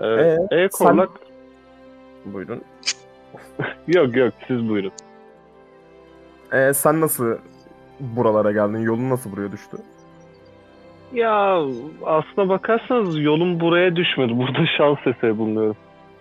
E, 0.00 0.06
Ee, 0.50 0.62
e, 0.62 0.68
Korlak? 0.68 1.10
Buyurun. 2.24 2.62
Yok 3.86 4.16
yok 4.16 4.34
siz 4.46 4.68
buyurun. 4.68 4.92
Ee, 6.52 6.72
sen 6.74 7.00
nasıl 7.00 7.36
buralara 8.00 8.52
geldin? 8.52 8.78
Yolun 8.78 9.10
nasıl 9.10 9.32
buraya 9.32 9.52
düştü? 9.52 9.76
Ya 11.12 11.60
aslına 12.04 12.48
bakarsanız 12.48 13.20
yolum 13.20 13.60
buraya 13.60 13.96
düşmedi. 13.96 14.38
Burada 14.38 14.66
şans 14.78 14.98
eseri 15.06 15.38
bulunuyorum. 15.38 15.76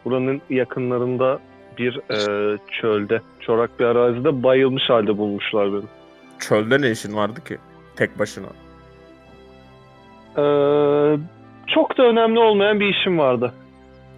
Buranın 0.06 0.42
yakınlarında 0.50 1.40
bir 1.78 1.98
e, 2.12 2.58
çölde, 2.82 3.22
çorak 3.40 3.80
bir 3.80 3.86
arazide 3.86 4.44
bayılmış 4.44 4.90
halde 4.90 5.18
bulmuşlar 5.18 5.74
beni. 5.74 5.84
Çölde 6.40 6.82
ne 6.82 6.92
işin 6.92 7.16
vardı 7.16 7.44
ki? 7.44 7.58
Tek 7.96 8.20
başına. 8.20 8.48
E, 10.38 10.42
çok 11.74 11.98
da 11.98 12.04
önemli 12.04 12.40
olmayan 12.40 12.80
bir 12.80 12.96
işim 12.96 13.18
vardı. 13.18 13.54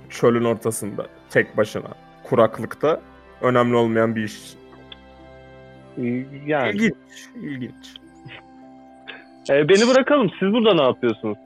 Çölün 0.10 0.44
ortasında. 0.44 1.06
Tek 1.30 1.58
başına. 1.58 1.88
Kuraklıkta. 2.24 3.02
Önemli 3.42 3.76
olmayan 3.76 4.16
bir 4.16 4.24
iş. 4.24 4.56
Yani 6.46 6.70
İlginç. 6.70 6.94
İlginç. 7.36 7.74
E, 9.50 9.70
beni 9.70 9.88
bırakalım. 9.94 10.30
Siz 10.40 10.54
burada 10.54 10.74
ne 10.74 10.82
yapıyorsunuz? 10.82 11.38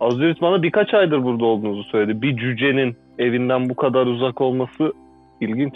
Aziz 0.00 0.40
bana 0.40 0.62
birkaç 0.62 0.94
aydır 0.94 1.22
burada 1.24 1.44
olduğunuzu 1.44 1.84
söyledi. 1.84 2.22
Bir 2.22 2.36
cücenin 2.36 2.96
evinden 3.18 3.68
bu 3.68 3.74
kadar 3.76 4.06
uzak 4.06 4.40
olması 4.40 4.92
ilginç. 5.40 5.74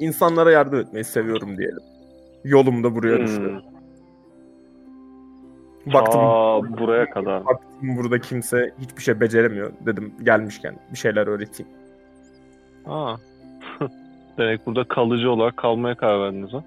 İnsanlara 0.00 0.50
yardım 0.50 0.80
etmeyi 0.80 1.04
seviyorum 1.04 1.58
diyelim. 1.58 1.82
Yolum 2.44 2.84
da 2.84 2.94
buraya. 2.94 3.18
Hmm. 3.18 3.60
Baktım, 5.86 6.20
Aa, 6.24 6.62
buraya 6.78 7.10
kadar. 7.10 7.44
baktım 7.46 7.96
burada 7.96 8.18
kimse 8.18 8.74
hiçbir 8.80 9.02
şey 9.02 9.20
beceremiyor. 9.20 9.72
Dedim 9.86 10.14
gelmişken 10.22 10.74
bir 10.92 10.98
şeyler 10.98 11.26
öğreteyim. 11.26 11.72
Aa. 12.86 13.16
Demek 14.38 14.66
burada 14.66 14.84
kalıcı 14.84 15.30
olarak 15.30 15.56
kalmaya 15.56 15.94
karar 15.94 16.20
verdiniz 16.20 16.52
ha? 16.52 16.64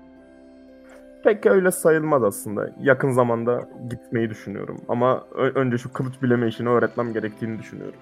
Pek 1.24 1.46
öyle 1.46 1.72
sayılmaz 1.72 2.24
aslında. 2.24 2.70
Yakın 2.82 3.12
zamanda 3.12 3.70
gitmeyi 3.90 4.30
düşünüyorum. 4.30 4.78
Ama 4.90 5.24
ö- 5.36 5.54
önce 5.56 5.78
şu 5.78 5.94
kılıç 5.94 6.14
bileme 6.22 6.48
işini 6.48 6.70
öğretmem 6.70 7.14
gerektiğini 7.14 7.60
düşünüyorum. 7.60 8.00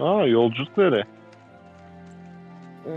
Aa, 0.00 0.26
yolculuk 0.26 0.76
nereye? 0.78 1.04
Hmm, 2.84 2.92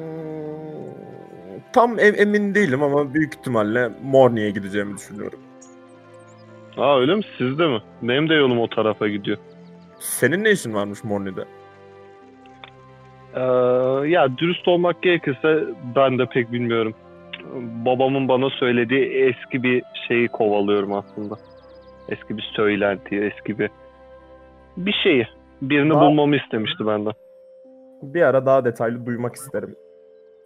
tam 1.73 1.99
em- 1.99 2.15
emin 2.17 2.55
değilim 2.55 2.83
ama 2.83 3.13
büyük 3.13 3.33
ihtimalle 3.35 3.89
Morni'ye 4.03 4.49
gideceğimi 4.51 4.97
düşünüyorum. 4.97 5.39
Aa 6.77 6.99
öyle 6.99 7.15
mi? 7.15 7.21
Sizde 7.37 7.67
mi? 7.67 7.81
Benim 8.01 8.29
de 8.29 8.33
yolum 8.33 8.59
o 8.59 8.67
tarafa 8.67 9.07
gidiyor. 9.07 9.37
Senin 9.99 10.43
ne 10.43 10.51
işin 10.51 10.73
varmış 10.73 11.03
Morni'de? 11.03 11.45
Ee, 13.35 13.41
ya 14.09 14.37
dürüst 14.37 14.67
olmak 14.67 15.01
gerekirse 15.01 15.63
ben 15.95 16.19
de 16.19 16.25
pek 16.25 16.51
bilmiyorum. 16.51 16.93
Babamın 17.85 18.27
bana 18.27 18.49
söylediği 18.49 19.05
eski 19.05 19.63
bir 19.63 19.83
şeyi 20.07 20.27
kovalıyorum 20.27 20.93
aslında. 20.93 21.35
Eski 22.09 22.37
bir 22.37 22.51
söylentiyi, 22.55 23.21
eski 23.21 23.59
bir 23.59 23.69
bir 24.77 24.95
şeyi. 25.03 25.27
Birini 25.61 25.93
Daha- 25.93 26.01
bulmamı 26.01 26.35
istemişti 26.35 26.87
benden. 26.87 27.13
Bir 28.01 28.21
ara 28.21 28.45
daha 28.45 28.65
detaylı 28.65 29.05
duymak 29.05 29.35
isterim. 29.35 29.75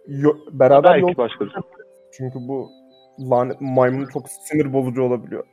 Yo- 0.06 0.36
beraber 0.52 0.90
Belki 0.92 1.02
yol 1.02 1.16
başka 1.16 1.44
çünkü 2.12 2.38
bu 2.48 2.68
lanet 3.30 3.60
maymun 3.60 4.06
çok 4.12 4.28
sinir 4.28 4.72
bozucu 4.72 5.02
olabiliyor. 5.02 5.44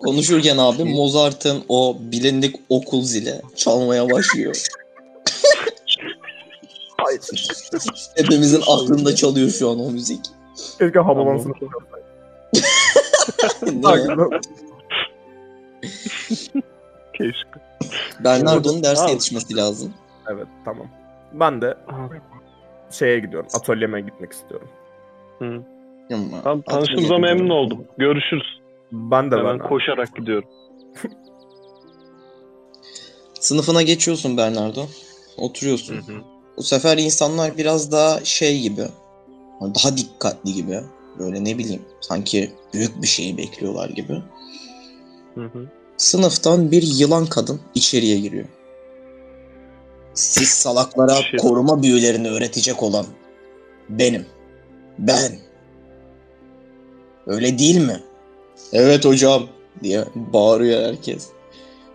Konuşurken 0.00 0.58
abi 0.58 0.84
Mozart'ın 0.84 1.64
o 1.68 1.96
bilindik 2.00 2.56
okul 2.68 3.02
zili 3.02 3.34
çalmaya 3.56 4.10
başlıyor. 4.10 4.66
Hayır. 6.96 7.20
Hepimizin 8.16 8.60
aklında 8.60 9.14
çalıyor 9.14 9.50
şu 9.50 9.70
an 9.70 9.80
o 9.80 9.90
müzik. 9.90 10.20
Keşke 10.78 10.98
Hababam 10.98 11.40
sınıfı. 11.40 11.66
Keşke. 17.12 17.60
Bernardo'nun 18.24 18.82
derse 18.82 19.04
Abi. 19.04 19.10
yetişmesi 19.10 19.56
lazım. 19.56 19.94
Evet 20.30 20.46
tamam. 20.64 20.86
Ben 21.32 21.62
de 21.62 21.74
şeye 22.90 23.18
gidiyorum. 23.18 23.48
Atölyeme 23.54 24.00
gitmek 24.00 24.32
istiyorum. 24.32 24.68
Hı. 25.38 25.62
Ama 26.14 26.42
Tamam, 26.44 26.62
tanıştığımıza 26.62 27.18
memnun 27.18 27.50
oldum. 27.50 27.84
Görüşürüz. 27.98 28.60
Ben 28.92 29.30
de 29.30 29.36
Hemen 29.36 29.58
ben. 29.58 29.68
koşarak 29.68 30.16
gidiyorum. 30.16 30.48
Sınıfına 33.40 33.82
geçiyorsun 33.82 34.36
Bernardo. 34.36 34.86
Oturuyorsun. 35.36 36.04
Bu 36.56 36.62
sefer 36.62 36.98
insanlar 36.98 37.58
biraz 37.58 37.92
daha 37.92 38.24
şey 38.24 38.60
gibi. 38.60 38.82
Daha 39.60 39.96
dikkatli 39.96 40.52
gibi. 40.54 40.80
Böyle 41.18 41.44
ne 41.44 41.58
bileyim 41.58 41.82
sanki 42.00 42.52
büyük 42.74 43.02
bir 43.02 43.06
şeyi 43.06 43.36
bekliyorlar 43.36 43.90
gibi. 43.90 44.22
Hı 45.34 45.44
hı. 45.44 45.66
Sınıftan 45.96 46.70
bir 46.70 46.82
yılan 46.82 47.26
kadın 47.26 47.60
içeriye 47.74 48.18
giriyor. 48.20 48.46
Siz 50.14 50.48
salaklara 50.48 51.14
Shit. 51.14 51.40
koruma 51.40 51.82
büyülerini 51.82 52.28
öğretecek 52.28 52.82
olan 52.82 53.06
benim. 53.88 54.26
Ben. 54.98 55.38
Öyle 57.26 57.58
değil 57.58 57.78
mi? 57.78 58.00
Evet 58.72 59.04
hocam 59.04 59.46
diye 59.82 60.04
bağırıyor 60.14 60.82
herkes. 60.82 61.26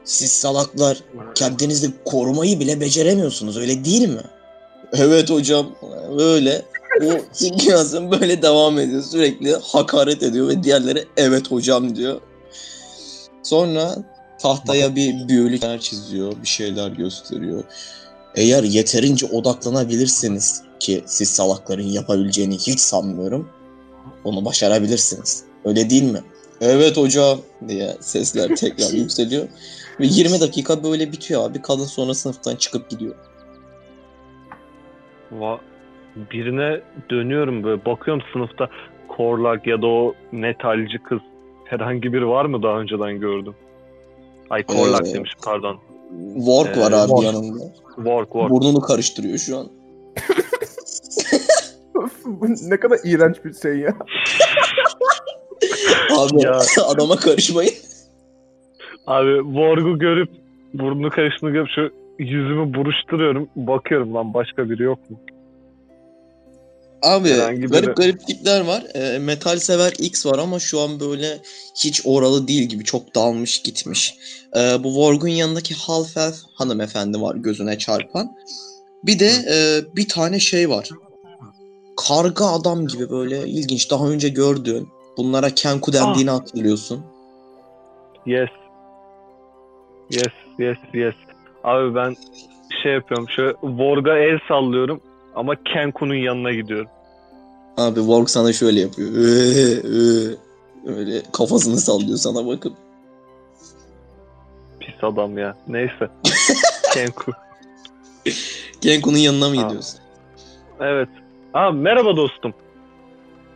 Siz 0.04 0.32
salaklar 0.32 1.04
kendinizi 1.36 1.92
korumayı 2.06 2.60
bile 2.60 2.80
beceremiyorsunuz 2.80 3.58
öyle 3.58 3.86
değil 3.86 4.10
mi? 4.10 4.24
Evet 4.94 5.30
hocam 5.30 5.76
öyle. 6.20 6.66
O 7.04 7.12
Sikyasın 7.32 8.12
böyle 8.12 8.42
devam 8.42 8.80
ediyor 8.80 9.04
sürekli 9.04 9.56
hakaret 9.56 10.24
ediyor 10.24 10.48
ve 10.48 10.64
diğerleri 10.64 11.08
evet 11.18 11.52
hocam 11.52 11.96
diyor. 11.96 12.22
Sonra 13.44 13.96
tahtaya 14.42 14.96
bir 14.96 15.28
büyülükler 15.28 15.80
çiziyor, 15.80 16.34
bir 16.42 16.48
şeyler 16.48 16.90
gösteriyor. 16.90 17.64
Eğer 18.36 18.64
yeterince 18.64 19.26
odaklanabilirsiniz 19.26 20.62
ki 20.80 21.04
siz 21.06 21.30
salakların 21.30 21.88
yapabileceğini 21.88 22.58
hiç 22.58 22.80
sanmıyorum. 22.80 23.50
Onu 24.24 24.46
başarabilirsiniz. 24.46 25.44
Öyle 25.66 25.90
değil 25.90 26.04
mi? 26.04 26.22
Evet 26.62 26.98
hocam 26.98 27.40
diye 27.68 27.96
sesler 28.00 28.56
tekrar 28.56 28.94
yükseliyor. 28.94 29.48
Ve 30.00 30.06
20 30.06 30.42
dakika 30.42 30.84
böyle 30.84 31.12
bitiyor 31.12 31.50
abi. 31.50 31.62
Kadın 31.62 31.84
sonra 31.86 32.14
sınıftan 32.14 32.56
çıkıp 32.56 32.90
gidiyor. 32.90 33.16
Va 35.32 35.60
birine 36.16 36.82
dönüyorum 37.10 37.64
böyle 37.64 37.86
bakıyorum 37.86 38.24
sınıfta 38.34 38.70
korlak 39.08 39.68
ya 39.68 39.82
da 39.82 39.88
o 39.88 40.14
metalci 40.32 40.98
kız 41.10 41.20
herhangi 41.66 42.14
biri 42.14 42.28
var 42.28 42.46
mı 42.46 42.64
daha 42.64 42.80
önceden 42.80 43.20
gördüm? 43.20 43.56
Ay 44.50 44.64
korlak 44.64 45.08
Ee, 45.08 45.14
demiş 45.14 45.32
pardon. 45.44 45.80
Work 46.36 46.78
var 46.78 46.92
Ee, 46.92 46.96
abi 46.96 47.10
Work. 47.10 47.24
yanında. 47.26 47.64
Work 47.96 48.32
work. 48.32 48.50
Burnunu 48.50 48.82
karıştırıyor 48.82 49.38
şu 49.38 49.58
an. 49.58 49.68
Ne 52.62 52.80
kadar 52.80 53.00
iğrenç 53.04 53.36
bir 53.46 53.54
şey 53.54 53.76
ya. 53.78 53.94
Abi 56.18 56.44
Ya. 56.44 56.62
adama 56.86 57.16
karışmayın. 57.16 57.74
Abi 59.08 59.38
Worg'u 59.44 60.00
görüp 60.00 60.30
burnunu 60.74 61.10
karıştığını 61.10 61.50
görüp 61.52 61.68
şu 61.76 61.90
yüzümü 62.20 62.74
buruşturuyorum. 62.74 63.50
Bakıyorum 63.56 64.14
lan 64.16 64.34
başka 64.34 64.70
biri 64.70 64.84
yok 64.84 65.10
mu? 65.10 65.20
Abi 67.04 67.30
Herhangi 67.30 67.62
garip 67.68 67.90
biri- 67.90 67.94
garip 67.96 68.28
tipler 68.28 68.62
var. 68.62 68.84
Ee, 68.96 69.20
metal 69.20 69.58
sever 69.58 69.94
X 70.00 70.26
var 70.26 70.40
ama 70.40 70.60
şu 70.60 70.80
an 70.80 71.00
böyle 71.00 71.38
hiç 71.76 72.02
oralı 72.06 72.48
değil 72.48 72.64
gibi 72.64 72.84
çok 72.84 73.16
dalmış 73.16 73.60
gitmiş. 73.62 74.16
Ee, 74.58 74.60
bu 74.84 74.88
Worg'un 74.88 75.28
yanındaki 75.28 75.74
Half-Elf 75.74 76.36
hanımefendi 76.54 77.22
var 77.22 77.36
gözüne 77.36 77.78
çarpan. 77.78 78.32
Bir 79.04 79.20
de 79.20 79.28
e, 79.28 79.56
bir 79.96 80.08
tane 80.08 80.40
şey 80.40 80.70
var. 80.70 80.90
Karga 82.08 82.46
adam 82.46 82.88
gibi 82.88 83.10
böyle 83.10 83.48
ilginç 83.48 83.92
daha 83.92 84.10
önce 84.10 84.30
gördüğün. 84.30 84.88
Bunlara 85.18 85.50
Kenku 85.50 85.94
dendiğini 85.94 86.30
hatırlıyorsun. 86.30 87.04
Yes. 88.26 88.50
Yes, 90.10 90.34
yes, 90.60 90.78
yes. 90.94 91.16
Abi 91.64 91.96
ben 91.96 92.16
şey 92.84 92.92
yapıyorum. 92.92 93.30
Şöyle 93.30 93.58
Vorg'a 93.64 94.18
el 94.18 94.40
sallıyorum 94.48 95.02
ama 95.36 95.64
Kenku'nun 95.64 96.16
yanına 96.16 96.52
gidiyorum. 96.52 96.88
Abi 97.78 98.00
Worg 98.00 98.28
sana 98.28 98.54
şöyle 98.54 98.80
yapıyor. 98.80 99.10
Ee, 99.16 99.72
ee. 99.72 100.52
Öyle 100.86 101.22
kafasını 101.34 101.78
sallıyor 101.78 102.18
sana 102.18 102.48
bakıp. 102.48 102.74
Pis 104.80 105.04
adam 105.04 105.38
ya. 105.38 105.58
Neyse. 105.68 106.10
Kenku. 106.94 107.32
Kenku'nun 108.82 109.18
yanına 109.18 109.50
mı 109.50 109.56
gidiyorsun? 109.56 110.00
Evet. 110.80 111.10
Aa, 111.54 111.72
merhaba 111.72 112.16
dostum. 112.16 112.54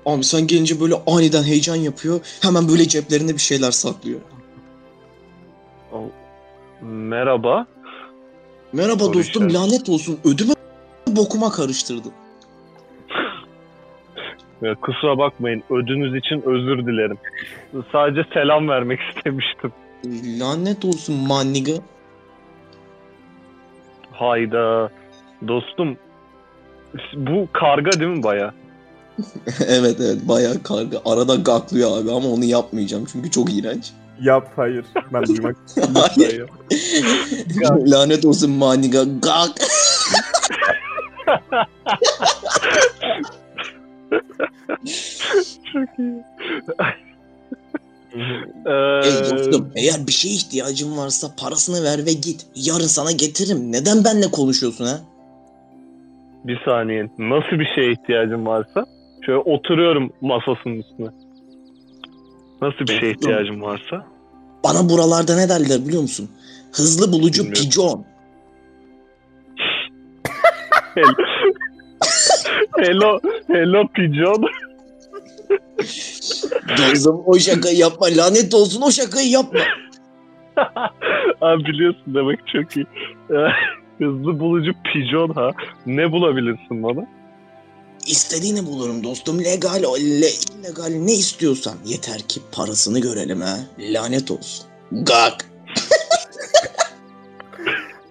Abi 0.05 0.23
sen 0.23 0.47
gelince 0.47 0.79
böyle 0.81 0.95
aniden 1.07 1.43
heyecan 1.43 1.75
yapıyor. 1.75 2.19
Hemen 2.41 2.67
böyle 2.67 2.87
ceplerinde 2.87 3.33
bir 3.33 3.37
şeyler 3.41 3.71
saklıyor. 3.71 4.19
Merhaba. 6.81 7.65
Merhaba 8.73 9.03
Soru 9.03 9.13
dostum 9.13 9.47
işareti. 9.47 9.53
lanet 9.71 9.89
olsun 9.89 10.19
ödümü 10.25 10.53
bokuma 11.07 11.51
karıştırdın. 11.51 12.11
Ya, 14.61 14.75
kusura 14.75 15.17
bakmayın. 15.17 15.63
Ödünüz 15.69 16.15
için 16.15 16.41
özür 16.45 16.85
dilerim. 16.85 17.17
Sadece 17.91 18.25
selam 18.33 18.67
vermek 18.69 18.99
istemiştim. 19.15 19.71
Lanet 20.39 20.85
olsun 20.85 21.15
maniga. 21.27 21.71
Hayda. 24.11 24.89
Dostum. 25.47 25.97
Bu 27.13 27.47
karga 27.53 27.91
değil 27.99 28.11
mi 28.11 28.23
baya? 28.23 28.53
evet 29.67 29.97
evet 30.01 30.27
bayağı 30.27 30.63
karga. 30.63 31.01
Arada 31.05 31.35
gaklıyor 31.35 31.97
abi 31.97 32.11
ama 32.11 32.29
onu 32.29 32.45
yapmayacağım 32.45 33.05
çünkü 33.11 33.31
çok 33.31 33.53
iğrenç. 33.53 33.91
Yap 34.21 34.51
hayır. 34.55 34.85
Ben 35.13 35.23
duymak 35.23 35.55
Hayır. 36.17 36.49
lanet 37.91 38.25
olsun 38.25 38.51
maniga. 38.51 39.03
Gak. 39.03 39.51
Çok 45.73 45.99
iyi. 45.99 46.23
Ey 49.03 49.11
Ee, 49.11 49.29
dostum 49.31 49.71
eğer 49.75 50.07
bir 50.07 50.11
şeye 50.11 50.33
ihtiyacın 50.35 50.97
varsa 50.97 51.27
parasını 51.37 51.83
ver 51.83 52.05
ve 52.05 52.13
git. 52.13 52.45
Yarın 52.55 52.87
sana 52.87 53.11
getiririm. 53.11 53.71
Neden 53.71 54.03
benimle 54.03 54.31
konuşuyorsun 54.31 54.85
ha? 54.85 54.99
bir 56.47 56.59
saniye. 56.65 57.09
Nasıl 57.19 57.59
bir 57.59 57.67
şeye 57.75 57.91
ihtiyacım 57.91 58.45
varsa 58.45 58.85
şöyle 59.25 59.37
oturuyorum 59.39 60.09
masasının 60.21 60.75
üstüne. 60.79 61.07
Nasıl 62.61 62.79
bir 62.79 62.87
şeye 62.87 63.01
Dostum. 63.01 63.09
ihtiyacım 63.11 63.61
varsa. 63.61 64.05
Bana 64.63 64.89
buralarda 64.89 65.35
ne 65.35 65.49
derler 65.49 65.85
biliyor 65.87 66.01
musun? 66.01 66.29
Hızlı 66.71 67.11
bulucu 67.11 67.43
Bilmiyorum. 67.43 67.63
pigeon. 67.69 68.05
Hello, 72.77 73.19
hello 73.47 73.87
pigeon. 73.93 74.45
Dostum 76.77 77.23
o 77.25 77.39
şakayı 77.39 77.77
yapma. 77.77 78.07
Lanet 78.17 78.53
olsun 78.53 78.81
o 78.81 78.91
şakayı 78.91 79.29
yapma. 79.29 79.59
Abi 81.41 81.65
biliyorsun 81.65 82.03
demek 82.15 82.39
çok 82.47 82.77
iyi. 82.77 82.85
Hızlı 83.97 84.39
bulucu 84.39 84.71
pigeon 84.93 85.29
ha. 85.29 85.51
Ne 85.85 86.11
bulabilirsin 86.11 86.83
bana? 86.83 87.07
İstediğini 88.05 88.65
bulurum 88.65 89.03
dostum. 89.03 89.39
Legal, 89.39 89.83
le, 89.99 90.29
illegal 90.29 90.89
ne 90.89 91.13
istiyorsan. 91.13 91.73
Yeter 91.85 92.19
ki 92.19 92.41
parasını 92.51 92.99
görelim 92.99 93.41
ha. 93.41 93.55
Lanet 93.79 94.31
olsun. 94.31 94.65
Gak. 94.91 95.33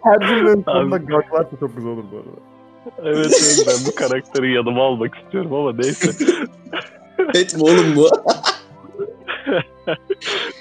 Her 0.05 0.20
cümlenin 0.20 0.62
sonunda 0.62 0.97
gak 0.97 1.32
varsa 1.32 1.51
çok 1.61 1.76
güzel 1.76 1.90
olur 1.90 2.05
bu 2.12 2.16
arada. 2.16 2.55
Evet, 2.99 3.16
evet 3.26 3.64
ben 3.66 3.74
bu 3.86 3.95
karakteri 3.95 4.55
yanıma 4.55 4.84
almak 4.86 5.14
istiyorum 5.14 5.55
ama 5.55 5.72
neyse. 5.72 6.11
Etme 7.34 7.62
oğlum 7.62 7.97
bu. 7.97 8.09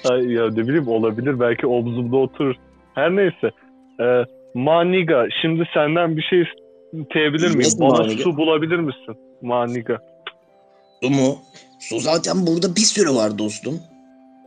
Ay, 0.10 0.32
ya 0.32 0.50
ne 0.50 0.56
bileyim 0.56 0.88
olabilir 0.88 1.40
belki 1.40 1.66
omzumda 1.66 2.16
oturur. 2.16 2.54
Her 2.94 3.10
neyse. 3.16 3.50
Ee, 4.00 4.24
Maniga 4.54 5.26
şimdi 5.42 5.64
senden 5.74 6.16
bir 6.16 6.22
şey 6.22 6.44
isteyebilir 7.02 7.48
miyim? 7.48 7.60
Nasıl 7.60 7.80
Bana 7.80 7.98
Maniga? 7.98 8.22
su 8.22 8.36
bulabilir 8.36 8.78
misin? 8.78 9.16
Maniga. 9.42 9.98
Su 11.02 11.10
mu? 11.10 11.38
Su 11.80 12.00
zaten 12.00 12.46
burada 12.46 12.76
bir 12.76 12.80
sürü 12.80 13.14
var 13.14 13.38
dostum. 13.38 13.80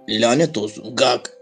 Lanet 0.09 0.57
olsun 0.57 0.95
gak. 0.95 1.33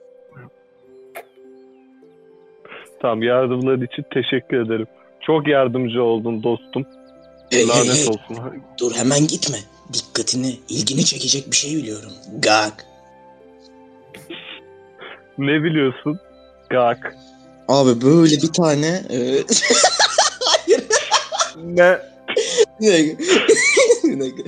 Tamam 3.02 3.24
yardımların 3.24 3.86
için 3.86 4.06
teşekkür 4.14 4.66
ederim. 4.66 4.88
Çok 5.22 5.48
yardımcı 5.48 6.04
oldun 6.04 6.44
dostum. 6.44 6.86
Hey, 7.50 7.60
hey, 7.60 7.68
Lanet 7.68 7.98
hey, 7.98 8.08
olsun. 8.08 8.64
dur 8.80 8.96
hemen 8.96 9.28
gitme. 9.28 9.58
Dikkatini, 9.94 10.56
ilgini 10.70 11.06
çekecek 11.06 11.52
bir 11.52 11.56
şey 11.56 11.76
biliyorum. 11.76 12.12
Gak. 12.40 12.86
Ne 15.38 15.64
biliyorsun? 15.64 16.20
Gak. 16.70 17.16
Abi 17.68 18.02
böyle 18.02 18.36
bir 18.36 18.54
tane... 18.54 18.88
e. 18.88 19.44
Ne? 21.66 21.98
Bir 22.82 22.88
dakika. 22.88 23.24
Bir 24.04 24.20
dakika. 24.20 24.44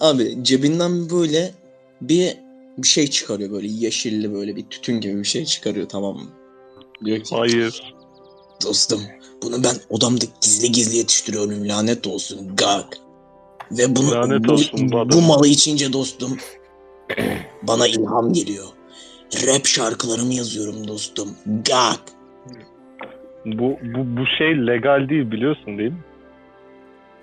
Abi 0.00 0.38
cebinden 0.42 1.10
böyle 1.10 1.52
bir 2.00 2.36
bir 2.78 2.88
şey 2.88 3.06
çıkarıyor 3.06 3.50
böyle 3.50 3.68
yeşilli 3.68 4.34
böyle 4.34 4.56
bir 4.56 4.62
tütün 4.62 5.00
gibi 5.00 5.18
bir 5.18 5.24
şey 5.24 5.44
çıkarıyor 5.44 5.88
tamam 5.88 6.16
mı? 6.16 6.30
Diyor 7.04 7.20
ki 7.20 7.36
Hayır. 7.36 7.94
dostum 8.64 9.00
bunu 9.42 9.64
ben 9.64 9.74
odamda 9.90 10.24
gizli 10.40 10.72
gizli 10.72 10.96
yetiştiriyorum 10.96 11.68
lanet 11.68 12.06
olsun 12.06 12.56
gak. 12.56 12.98
Ve 13.70 13.96
bunu 13.96 14.10
Lanet 14.10 14.48
bu, 14.48 14.52
olsun 14.52 14.92
bu 14.92 15.10
bu 15.12 15.20
malı 15.20 15.48
içince 15.48 15.92
dostum 15.92 16.36
bana 17.62 17.86
ilham 17.86 18.32
geliyor. 18.32 18.66
Rap 19.46 19.66
şarkılarımı 19.66 20.34
yazıyorum 20.34 20.88
dostum. 20.88 21.28
Gak. 21.46 22.00
Bu, 23.46 23.78
bu, 23.82 24.20
bu 24.20 24.26
şey 24.38 24.66
legal 24.66 25.08
değil 25.08 25.30
biliyorsun 25.30 25.78
değil 25.78 25.90
mi? 25.90 26.04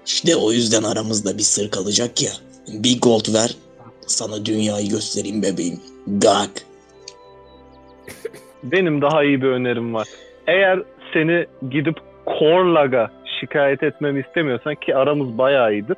İşte 0.07 0.35
o 0.35 0.51
yüzden 0.51 0.83
aramızda 0.83 1.37
bir 1.37 1.43
sır 1.43 1.71
kalacak 1.71 2.21
ya. 2.23 2.31
Bir 2.67 3.01
gold 3.01 3.33
ver 3.33 3.55
sana 4.07 4.45
dünyayı 4.45 4.89
göstereyim 4.89 5.41
bebeğim. 5.41 5.79
Gak. 6.07 6.49
Benim 8.63 9.01
daha 9.01 9.23
iyi 9.23 9.41
bir 9.41 9.47
önerim 9.47 9.93
var. 9.93 10.07
Eğer 10.47 10.83
seni 11.13 11.45
gidip 11.71 11.95
Korlag'a 12.25 13.11
şikayet 13.39 13.83
etmemi 13.83 14.19
istemiyorsan 14.27 14.75
ki 14.75 14.95
aramız 14.95 15.37
bayağı 15.37 15.73
iyidir. 15.73 15.97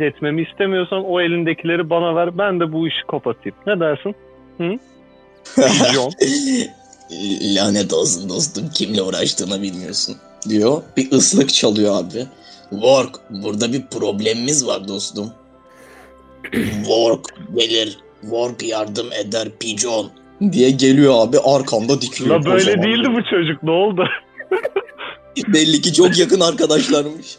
Etmemi 0.00 0.42
istemiyorsan 0.42 1.04
o 1.04 1.20
elindekileri 1.20 1.90
bana 1.90 2.16
ver. 2.16 2.38
Ben 2.38 2.60
de 2.60 2.72
bu 2.72 2.88
işi 2.88 3.06
kapatayım. 3.10 3.56
Ne 3.66 3.80
dersin? 3.80 4.14
John. 5.94 6.12
Lanet 7.56 7.92
olsun 7.92 8.28
dostum 8.28 8.70
kimle 8.74 9.02
uğraştığını 9.02 9.62
bilmiyorsun 9.62 10.16
diyor. 10.48 10.82
Bir 10.96 11.12
ıslık 11.12 11.54
çalıyor 11.54 12.00
abi. 12.00 12.26
Work 12.70 13.20
burada 13.30 13.72
bir 13.72 13.86
problemimiz 13.86 14.66
var 14.66 14.88
dostum. 14.88 15.32
Work 16.84 17.34
gelir. 17.54 17.98
Work 18.20 18.62
yardım 18.62 19.12
eder 19.12 19.48
pigeon 19.60 20.10
diye 20.52 20.70
geliyor 20.70 21.14
abi 21.16 21.38
arkamda 21.38 22.00
dikiliyor. 22.00 22.40
La 22.40 22.44
böyle 22.44 22.82
değildi 22.82 23.08
bu 23.10 23.24
çocuk. 23.30 23.62
Ne 23.62 23.70
oldu? 23.70 24.04
Belli 25.48 25.80
ki 25.80 25.92
çok 25.92 26.18
yakın 26.18 26.40
arkadaşlarmış. 26.40 27.36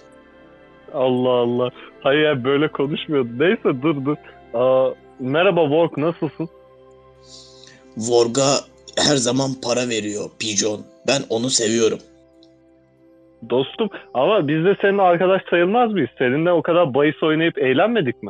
Allah 0.94 1.30
Allah. 1.30 1.70
Hayır 2.02 2.22
ya 2.22 2.44
böyle 2.44 2.72
konuşmuyordu. 2.72 3.30
Neyse 3.40 3.82
dur 3.82 4.06
dur. 4.06 4.16
Aa, 4.54 4.94
merhaba 5.20 5.62
Work 5.62 5.98
nasılsın? 5.98 6.50
Vorg'a 7.98 8.60
her 8.98 9.16
zaman 9.16 9.50
para 9.64 9.90
veriyor 9.90 10.30
pigeon. 10.40 10.82
Ben 11.08 11.22
onu 11.30 11.50
seviyorum. 11.50 12.00
Dostum 13.50 13.90
ama 14.14 14.48
biz 14.48 14.66
de 14.66 14.78
senin 14.82 14.98
arkadaş 14.98 15.42
sayılmaz 15.50 15.92
mıyız? 15.92 16.10
Seninle 16.18 16.52
o 16.52 16.62
kadar 16.62 16.94
bahis 16.94 17.24
oynayıp 17.24 17.58
eğlenmedik 17.58 18.24
mi? 18.24 18.30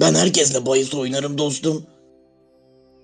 Ben 0.00 0.14
herkesle 0.14 0.66
bahis 0.66 0.94
oynarım 0.94 1.38
dostum. 1.38 1.82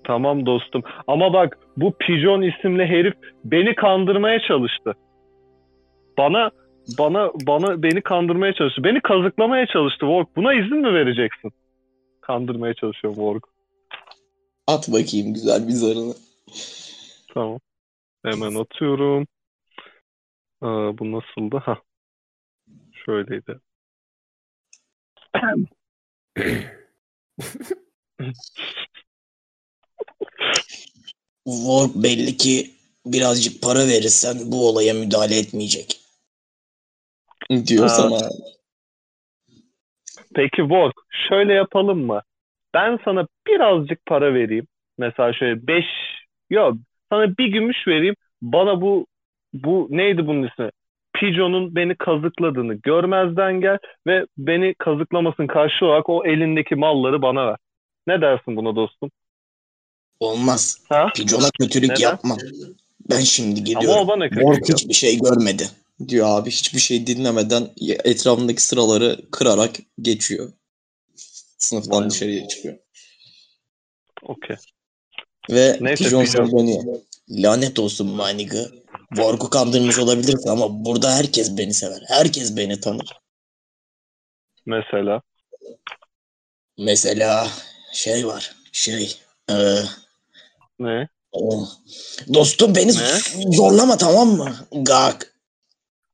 Tamam 0.03 0.45
dostum. 0.45 0.83
Ama 1.07 1.33
bak 1.33 1.57
bu 1.77 1.93
Pigeon 1.99 2.41
isimli 2.41 2.85
herif 2.85 3.13
beni 3.43 3.75
kandırmaya 3.75 4.39
çalıştı. 4.47 4.93
Bana 6.17 6.51
bana 6.99 7.31
bana 7.47 7.83
beni 7.83 8.01
kandırmaya 8.01 8.53
çalıştı. 8.53 8.83
Beni 8.83 9.01
kazıklamaya 9.01 9.67
çalıştı 9.67 9.99
Work. 9.99 10.35
Buna 10.35 10.53
izin 10.53 10.77
mi 10.77 10.93
vereceksin? 10.93 11.51
Kandırmaya 12.21 12.73
çalışıyor 12.73 13.13
Work. 13.13 13.43
At 14.67 14.87
bakayım 14.87 15.33
güzel 15.33 15.67
bir 15.67 15.73
zarını. 15.73 16.13
Tamam. 17.33 17.59
Hemen 18.25 18.55
atıyorum. 18.55 19.27
Aa, 20.61 20.97
bu 20.97 21.11
nasıldı? 21.11 21.57
Ha. 21.57 21.81
Şöyleydi. 23.05 23.59
Work 31.45 31.95
belli 31.95 32.37
ki 32.37 32.71
birazcık 33.05 33.61
para 33.61 33.79
verirsen 33.79 34.37
bu 34.51 34.69
olaya 34.69 34.93
müdahale 34.93 35.39
etmeyecek. 35.39 35.99
Diyor 37.67 37.83
Ha. 37.83 37.89
sana. 37.89 38.29
Peki 40.35 40.57
Work, 40.57 40.93
şöyle 41.29 41.53
yapalım 41.53 42.05
mı? 42.05 42.21
Ben 42.73 42.99
sana 43.05 43.27
birazcık 43.47 44.05
para 44.05 44.33
vereyim. 44.33 44.67
Mesela 44.97 45.33
şöyle 45.33 45.67
5 45.67 45.85
yok 46.49 46.77
sana 47.11 47.37
bir 47.37 47.47
gümüş 47.47 47.87
vereyim. 47.87 48.15
Bana 48.41 48.81
bu 48.81 49.07
bu 49.63 49.87
neydi 49.89 50.27
bunun 50.27 50.47
ismi? 50.47 50.69
Pigeon'un 51.13 51.75
beni 51.75 51.95
kazıkladığını 51.95 52.73
görmezden 52.73 53.61
gel 53.61 53.77
ve 54.07 54.25
beni 54.37 54.73
kazıklamasın 54.79 55.47
karşı 55.47 55.85
olarak 55.85 56.09
o 56.09 56.25
elindeki 56.25 56.75
malları 56.75 57.21
bana 57.21 57.47
ver. 57.47 57.57
Ne 58.07 58.21
dersin 58.21 58.55
buna 58.55 58.75
dostum? 58.75 59.11
Olmaz. 60.19 60.79
Ha? 60.89 61.07
Pigeon'a 61.15 61.49
kötülük 61.59 61.89
Neden? 61.89 62.01
yapmam. 62.01 62.37
Ben 63.09 63.19
şimdi 63.19 63.77
Ama 63.77 64.01
o 64.01 64.07
bana 64.07 64.29
kötü 64.29 64.41
Work 64.41 64.61
geliyor. 64.61 64.79
hiçbir 64.79 64.93
şey 64.93 65.19
görmedi. 65.19 65.63
Diyor 66.07 66.27
abi 66.29 66.49
hiçbir 66.49 66.79
şey 66.79 67.07
dinlemeden 67.07 67.67
etrafındaki 68.03 68.63
sıraları 68.63 69.17
kırarak 69.31 69.71
geçiyor. 70.01 70.51
Sınıftan 71.57 72.01
Vay 72.01 72.09
dışarıya 72.09 72.47
çıkıyor. 72.47 72.77
Okey. 74.23 74.55
Ve 75.51 75.77
Neyse, 75.81 76.03
Pigeon 76.03 76.25
dönüyor. 76.25 76.83
Lanet 77.29 77.79
olsun 77.79 78.07
my 78.07 78.37
Work'u 79.15 79.49
kandırmış 79.49 79.99
olabilirsin 79.99 80.49
ama 80.49 80.85
burada 80.85 81.15
herkes 81.15 81.57
beni 81.57 81.73
sever. 81.73 82.03
Herkes 82.07 82.57
beni 82.57 82.79
tanır. 82.79 83.19
Mesela. 84.65 85.21
Mesela 86.77 87.47
şey 87.93 88.27
var. 88.27 88.55
Şey. 88.71 89.17
eee, 89.49 89.83
Ne? 90.79 91.07
o- 91.31 91.67
dostum 92.33 92.75
beni 92.75 92.87
Ne? 92.91 93.51
zorlama 93.57 93.97
tamam 93.97 94.27
mı? 94.27 94.55
Gak. 94.71 95.33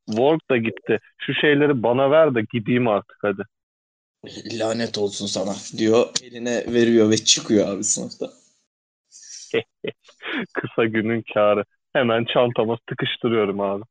Work 0.06 0.50
da 0.52 0.58
gitti. 0.58 1.00
Şu 1.18 1.34
şeyleri 1.34 1.84
bana 1.84 2.12
ver 2.12 2.36
de 2.36 2.42
gideyim 2.54 2.88
artık 2.88 3.18
hadi. 3.22 3.44
Lanet 4.52 4.98
olsun 4.98 5.26
sana 5.28 5.56
diyor. 5.78 6.10
Eline 6.24 6.66
veriyor 6.74 7.10
ve 7.10 7.18
çıkıyor 7.18 7.68
abi 7.68 7.84
sınıfta. 7.84 8.34
Kısa 10.54 10.86
günün 10.86 11.24
kârı. 11.34 11.66
Hemen 11.94 12.26
çantama 12.34 12.78
tıkıştırıyorum 12.90 13.60
abi. 13.60 13.84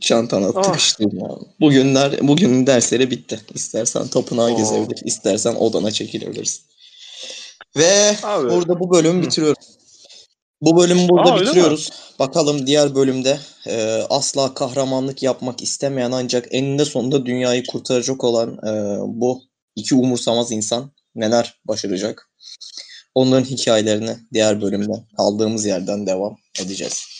Çantana 0.00 0.46
Ah. 0.54 0.62
tıkıştırdın 0.62 1.20
abi. 1.20 1.44
Bugünler, 1.60 2.18
bugünün 2.28 2.66
dersleri 2.66 3.10
bitti. 3.10 3.40
İstersen 3.54 4.08
tapınağı 4.08 4.52
Oo. 4.52 4.56
gezebilir, 4.56 5.00
istersen 5.04 5.54
odana 5.54 5.90
çekilebilirsin. 5.90 6.62
Ve 7.76 8.16
Abi. 8.22 8.50
burada 8.50 8.80
bu 8.80 8.90
bölümü 8.90 9.22
bitiriyoruz. 9.22 9.74
Bu 10.62 10.76
bölümü 10.80 11.08
burada 11.08 11.32
Aa, 11.32 11.40
bitiriyoruz. 11.40 11.90
Bakalım 12.18 12.66
diğer 12.66 12.94
bölümde 12.94 13.38
e, 13.66 14.02
asla 14.10 14.54
kahramanlık 14.54 15.22
yapmak 15.22 15.62
istemeyen 15.62 16.12
ancak 16.12 16.46
eninde 16.54 16.84
sonunda 16.84 17.26
dünyayı 17.26 17.66
kurtaracak 17.66 18.24
olan 18.24 18.48
e, 18.52 18.96
bu 19.06 19.42
iki 19.76 19.94
umursamaz 19.94 20.52
insan 20.52 20.90
neler 21.14 21.60
başaracak? 21.64 22.30
Onların 23.14 23.44
hikayelerini 23.44 24.16
diğer 24.32 24.62
bölümde 24.62 24.92
kaldığımız 25.16 25.66
yerden 25.66 26.06
devam 26.06 26.36
edeceğiz. 26.62 27.13